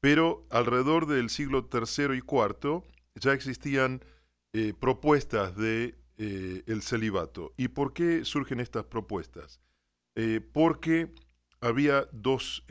[0.00, 2.82] pero alrededor del siglo III y IV
[3.14, 4.04] ya existían
[4.52, 7.52] eh, propuestas de eh, el celibato.
[7.56, 9.60] ¿Y por qué surgen estas propuestas?
[10.52, 11.12] Porque
[11.60, 12.64] había dos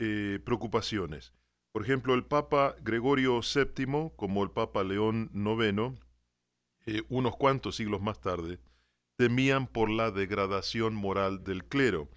[0.44, 1.32] preocupaciones.
[1.72, 5.98] Por ejemplo, el Papa Gregorio VII, como el Papa León IX,
[6.86, 8.58] eh, unos cuantos siglos más tarde,
[9.16, 12.08] temían por la degradación moral del clero.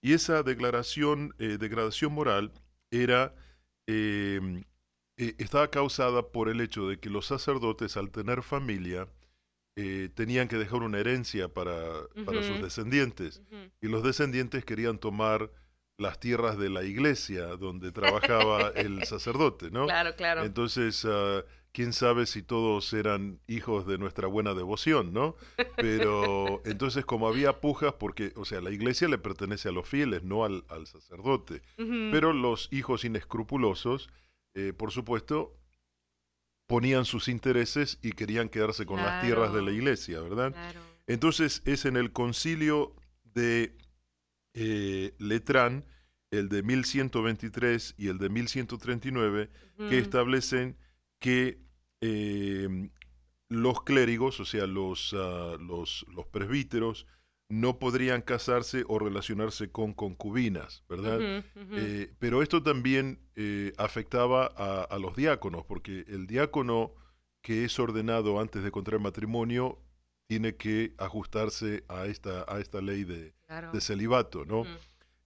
[0.00, 2.52] Y esa declaración, eh, degradación moral
[2.90, 3.34] era
[3.86, 4.64] eh,
[5.16, 9.08] estaba causada por el hecho de que los sacerdotes al tener familia
[9.82, 11.74] eh, tenían que dejar una herencia para,
[12.26, 13.40] para sus descendientes
[13.80, 15.50] y los descendientes querían tomar
[15.96, 19.86] las tierras de la iglesia donde trabajaba el sacerdote, ¿no?
[19.86, 20.44] Claro, claro.
[20.44, 25.34] Entonces, ah, quién sabe si todos eran hijos de nuestra buena devoción, ¿no?
[25.76, 30.22] Pero entonces como había pujas, porque, o sea, la iglesia le pertenece a los fieles,
[30.24, 31.62] no al, al sacerdote.
[31.76, 34.10] Pero los hijos inescrupulosos,
[34.52, 35.56] eh, por supuesto,
[36.70, 40.52] ponían sus intereses y querían quedarse con las tierras de la iglesia, ¿verdad?
[40.52, 40.80] Claro.
[41.08, 42.94] Entonces es en el concilio
[43.34, 43.76] de
[44.54, 45.84] eh, Letrán,
[46.30, 49.50] el de 1123 y el de 1139,
[49.88, 50.76] que establecen
[51.18, 51.58] que
[52.02, 52.88] eh,
[53.48, 57.04] los clérigos, o sea, los, ah, los, los presbíteros,
[57.50, 61.42] no podrían casarse o relacionarse con concubinas, ¿verdad?
[61.72, 66.94] Eh, pero esto también eh, afectaba a, a los diáconos, porque el diácono
[67.42, 69.78] que es ordenado antes de contraer matrimonio
[70.28, 73.72] tiene que ajustarse a esta, a esta ley de, Claro.
[73.72, 74.64] de celibato, ¿no?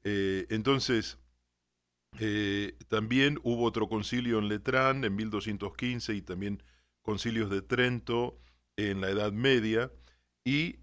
[0.02, 1.18] Eh, entonces,
[2.88, 6.62] también hubo otro concilio en Letrán en 1215 y también
[7.02, 8.38] concilios de Trento
[8.76, 9.90] en la Edad Media
[10.44, 10.76] y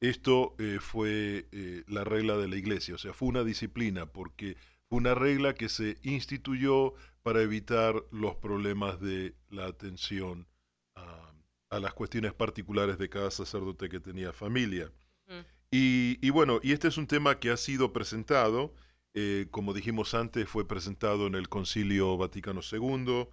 [0.00, 4.56] esto eh, fue eh, la regla de la iglesia, o sea, fue una disciplina porque
[4.88, 10.46] fue una regla que se instituyó para evitar los problemas de la atención
[10.94, 11.32] a,
[11.70, 14.90] a las cuestiones particulares de cada sacerdote que tenía familia.
[15.26, 15.44] Ujú.
[15.70, 18.74] Y, y bueno, y este es un tema que ha sido presentado,
[19.14, 23.26] eh, como dijimos antes, fue presentado en el Concilio Vaticano II,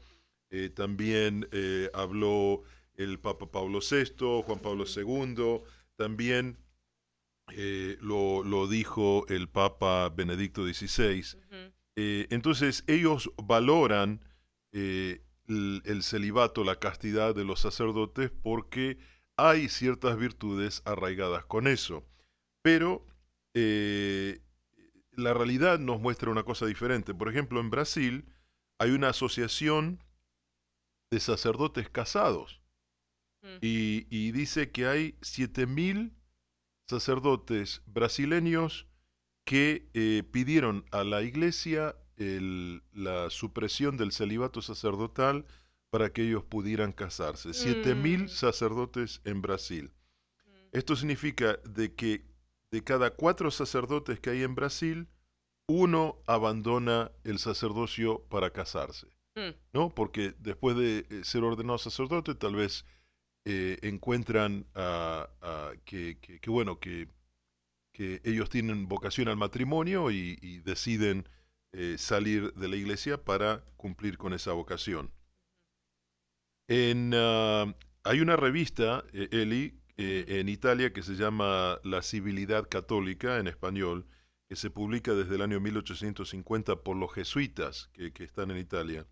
[0.49, 2.63] eh, también eh, habló
[2.95, 5.61] el Papa Pablo VI, Juan Pablo II,
[5.95, 6.57] también
[7.51, 11.37] eh, lo, lo dijo el Papa Benedicto XVI.
[11.95, 14.21] Eh, entonces ellos valoran
[14.71, 18.97] eh, el, el celibato, la castidad de los sacerdotes, porque
[19.37, 22.05] hay ciertas virtudes arraigadas con eso.
[22.61, 23.05] Pero
[23.53, 27.13] la realidad nos muestra una cosa diferente.
[27.13, 28.25] Por ejemplo, en Brasil
[28.79, 30.03] hay una asociación
[31.09, 32.64] de sacerdotes casados
[33.45, 33.57] Mm.
[33.61, 36.11] y, y dice que hay 7.000
[36.87, 38.87] sacerdotes brasileños
[39.45, 45.45] que eh, pidieron a la iglesia el- la supresión del celibato sacerdotal
[45.91, 47.49] para que ellos pudieran casarse.
[47.53, 48.27] 7.000 Mm.
[48.29, 49.91] sacerdotes en Brasil.
[50.45, 50.49] Mm.
[50.77, 52.25] Esto significa de que
[52.71, 55.07] de cada cuatro sacerdotes que hay en Brasil,
[55.67, 59.07] uno abandona el sacerdocio para casarse.
[59.35, 59.53] Mm.
[59.73, 59.93] ¿no?
[59.93, 62.85] Porque después de eh, ser ordenado sacerdote, tal vez
[63.45, 64.65] eh, encuentran
[65.85, 67.07] que, que- que, bueno, que,
[67.93, 71.27] que ellos tienen vocación al matrimonio y, y deciden
[71.73, 75.11] eh, salir de la iglesia para cumplir con esa vocación.
[76.67, 77.73] En, ah,
[78.03, 84.05] hay una revista, eh, Eli, en Italia que se llama La Civilidad Católica en español,
[84.49, 89.07] que se publica desde el año 1850 por los jesuitas que están en Italia.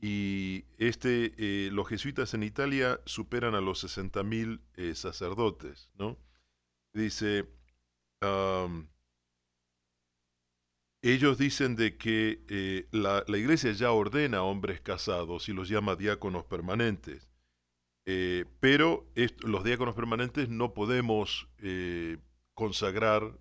[0.00, 6.18] Y este, eh, los jesuitas en Italia superan a los 60.000 eh, sacerdotes, ¿no?
[6.92, 7.48] Dice,
[11.02, 15.68] ellos dicen de que eh, la, la iglesia ya ordena a hombres casados y los
[15.68, 17.28] llama diáconos permanentes.
[18.06, 19.06] Eh, pero
[19.40, 21.48] los diáconos permanentes no podemos
[22.54, 23.38] consagrar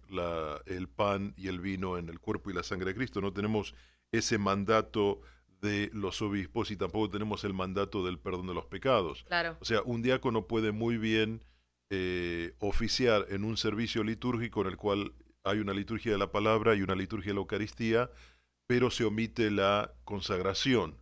[0.66, 3.22] el pan y el vino en el cuerpo y la sangre de Cristo.
[3.22, 3.76] No tenemos
[4.12, 5.22] ese mandato
[5.64, 9.24] de los obispos y tampoco tenemos el mandato del perdón de los pecados.
[9.24, 9.58] Claro.
[9.62, 11.46] O sea, un diácono puede muy bien
[11.90, 15.14] eh, oficiar en un servicio litúrgico en el cual
[15.46, 18.12] hay una liturgia de la palabra y una liturgia de la Eucaristía,
[18.68, 20.98] pero se omite la consagración.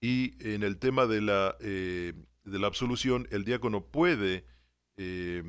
[0.00, 2.12] Y en el tema de la, eh,
[2.44, 4.44] de la absolución, el diácono puede
[4.98, 5.42] eh,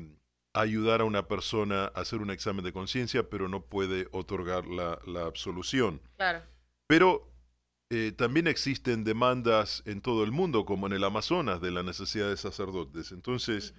[0.54, 4.98] ayudar a una persona a hacer un examen de conciencia, pero no puede otorgar la,
[5.06, 6.00] la absolución.
[6.16, 6.40] Claro.
[6.86, 7.33] Pero
[7.90, 12.28] eh, también existen demandas en todo el mundo, como en el Amazonas, de la necesidad
[12.28, 13.12] de sacerdotes.
[13.12, 13.74] Entonces,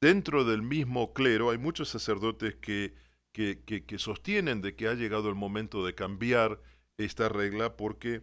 [0.00, 2.94] dentro del mismo clero hay muchos sacerdotes que,
[3.32, 6.60] que, que- que sostienen de que ha llegado el momento de cambiar
[6.98, 8.22] esta regla porque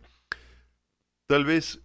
[1.28, 1.82] tal vez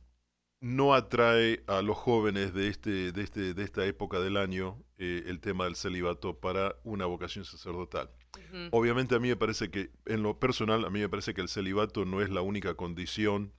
[0.61, 5.24] no atrae a los jóvenes de, este, de, este, de esta época del año eh,
[5.26, 8.11] el tema del celibato para una vocación sacerdotal.
[8.70, 11.49] Obviamente a mí me parece que, en lo personal, a mí me parece que el
[11.49, 13.53] celibato no es la única condición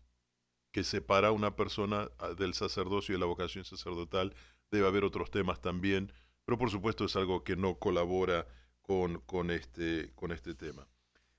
[0.71, 4.35] que separa a una persona ah, del sacerdocio y de la vocación sacerdotal.
[4.71, 6.11] Debe haber otros temas también,
[6.45, 8.47] pero por supuesto es algo que no colabora
[8.81, 10.87] con, con, este, con este tema.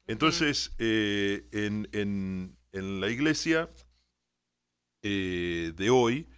[0.07, 3.71] Entonces, eh, en, en- en la iglesia
[5.03, 6.29] eh, de hoy,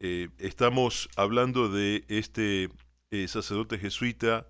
[0.00, 2.70] eh, estamos hablando de este
[3.28, 4.48] sacerdote jesuita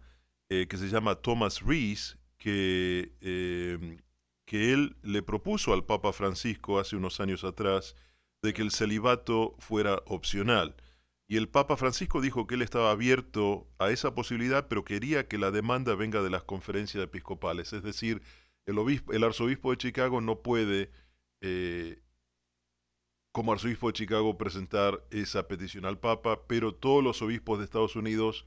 [0.68, 3.12] que se llama Thomas Rees, que,
[4.44, 7.96] que él le propuso al Papa Francisco hace unos años atrás
[8.42, 10.76] de que el celibato fuera opcional.
[11.26, 15.38] Y el Papa Francisco dijo que él estaba abierto a esa posibilidad, pero quería que
[15.38, 17.72] la demanda venga de las conferencias episcopales.
[17.72, 18.22] Es decir,
[18.66, 20.90] el, obispo, el arzobispo de Chicago no puede,
[21.40, 22.02] eh,
[23.32, 27.96] como arzobispo de Chicago, presentar esa petición al Papa, pero todos los obispos de Estados
[27.96, 28.44] Unidos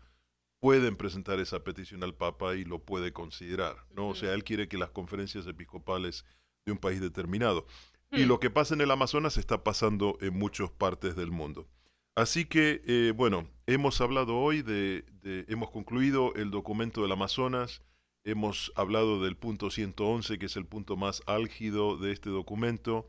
[0.59, 3.75] pueden presentar esa petición al Papa y lo puede considerar.
[3.95, 4.09] ¿no?
[4.09, 6.25] O sea, él quiere que las conferencias episcopales
[6.65, 7.65] de un país determinado.
[8.11, 8.27] Y hmm.
[8.27, 11.67] lo que pasa en el Amazonas está pasando en muchas partes del mundo.
[12.15, 15.05] Así que, eh, bueno, hemos hablado hoy de,
[15.49, 17.83] hemos concluido el documento del Amazonas,
[18.23, 23.07] hemos hablado del punto 111, que es el punto más álgido de este documento,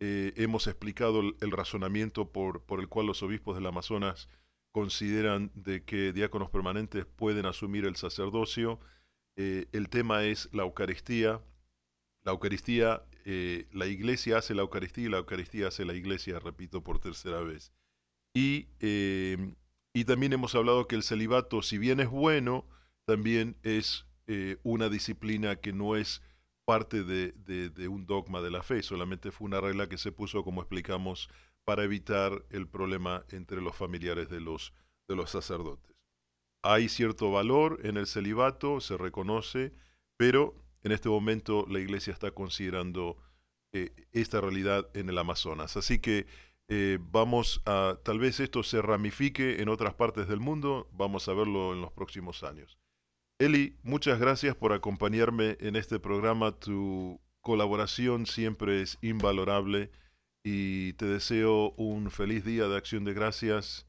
[0.00, 4.28] eh, hemos explicado el, razonamiento por, por, el cual los obispos del Amazonas
[4.76, 8.78] consideran de que diáconos permanentes pueden asumir el sacerdocio.
[9.36, 11.40] Eh, el tema es la Eucaristía.
[12.24, 13.02] La Eucaristía,
[13.72, 17.72] la iglesia hace la Eucaristía y la Eucaristía hace la iglesia, repito por tercera vez.
[18.34, 19.54] Em,
[19.94, 22.66] y, también hemos hablado que el celibato, si bien es bueno,
[23.06, 26.20] también es eh, una disciplina que no es
[26.66, 30.60] parte de, un dogma de la fe, solamente fue una regla que se puso, como
[30.60, 31.30] explicamos,
[31.66, 34.72] para evitar el problema entre los familiares de los,
[35.08, 35.96] de los sacerdotes.
[36.62, 39.72] Hay cierto valor en el celibato, se reconoce,
[40.16, 40.54] pero
[40.84, 43.16] en este momento la iglesia está considerando
[43.72, 45.76] eh, esta realidad en el Amazonas.
[45.76, 46.26] Así que
[46.68, 51.34] eh, vamos a, tal vez esto se ramifique en otras partes del mundo, vamos a
[51.34, 52.78] verlo en los próximos años.
[53.40, 59.90] Eli, muchas gracias por acompañarme en este programa, tu colaboración siempre es invalorable
[60.48, 63.84] y te deseo un feliz día de acción de gracias,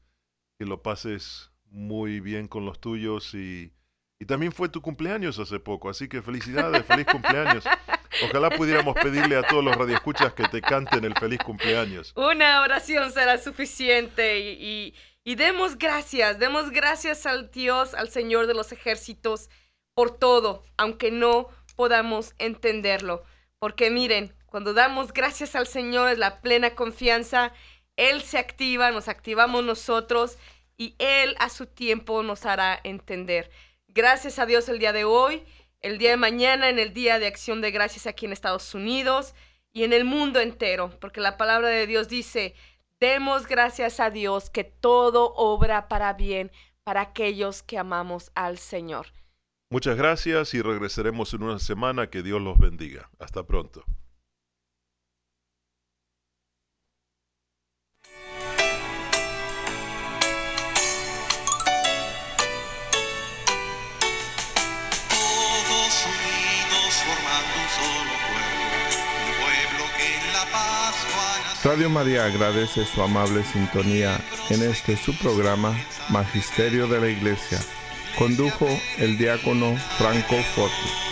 [0.58, 3.72] que lo pases muy bien con los tuyos y,
[4.18, 7.64] y también fue tu cumpleaños hace poco, así que felicidades, feliz cumpleaños.
[8.24, 12.12] Ojalá pudiéramos pedirle a todos los radioescuchas que te canten el feliz cumpleaños.
[12.16, 18.54] Una oración será suficiente y, y, demos gracias, demos gracias al Dios, al Señor de
[18.54, 19.48] los ejércitos,
[19.94, 23.22] por todo, aunque no podamos entenderlo.
[23.60, 27.52] Porque miren, cuando damos gracias al Señor es la plena confianza,
[27.96, 30.38] Él se activa, nos activamos nosotros
[30.76, 33.50] y Él a su tiempo nos hará entender.
[33.88, 35.44] Gracias a Dios el día de hoy
[35.80, 39.34] el día de mañana en el Día de Acción de Gracias aquí en Estados Unidos
[39.72, 42.54] y en el mundo entero, porque la palabra de Dios dice,
[42.98, 46.50] demos gracias a Dios que todo obra para bien
[46.82, 49.06] para aquellos que amamos al Señor.
[49.70, 52.08] Muchas gracias y regresaremos en una semana.
[52.08, 53.10] Que Dios los bendiga.
[53.18, 53.84] Hasta pronto.
[71.64, 75.76] Radio María agradece su amable sintonía en este su programa
[76.08, 77.58] Magisterio de la Iglesia.
[78.16, 81.07] Condujo el diácono Franco Foti.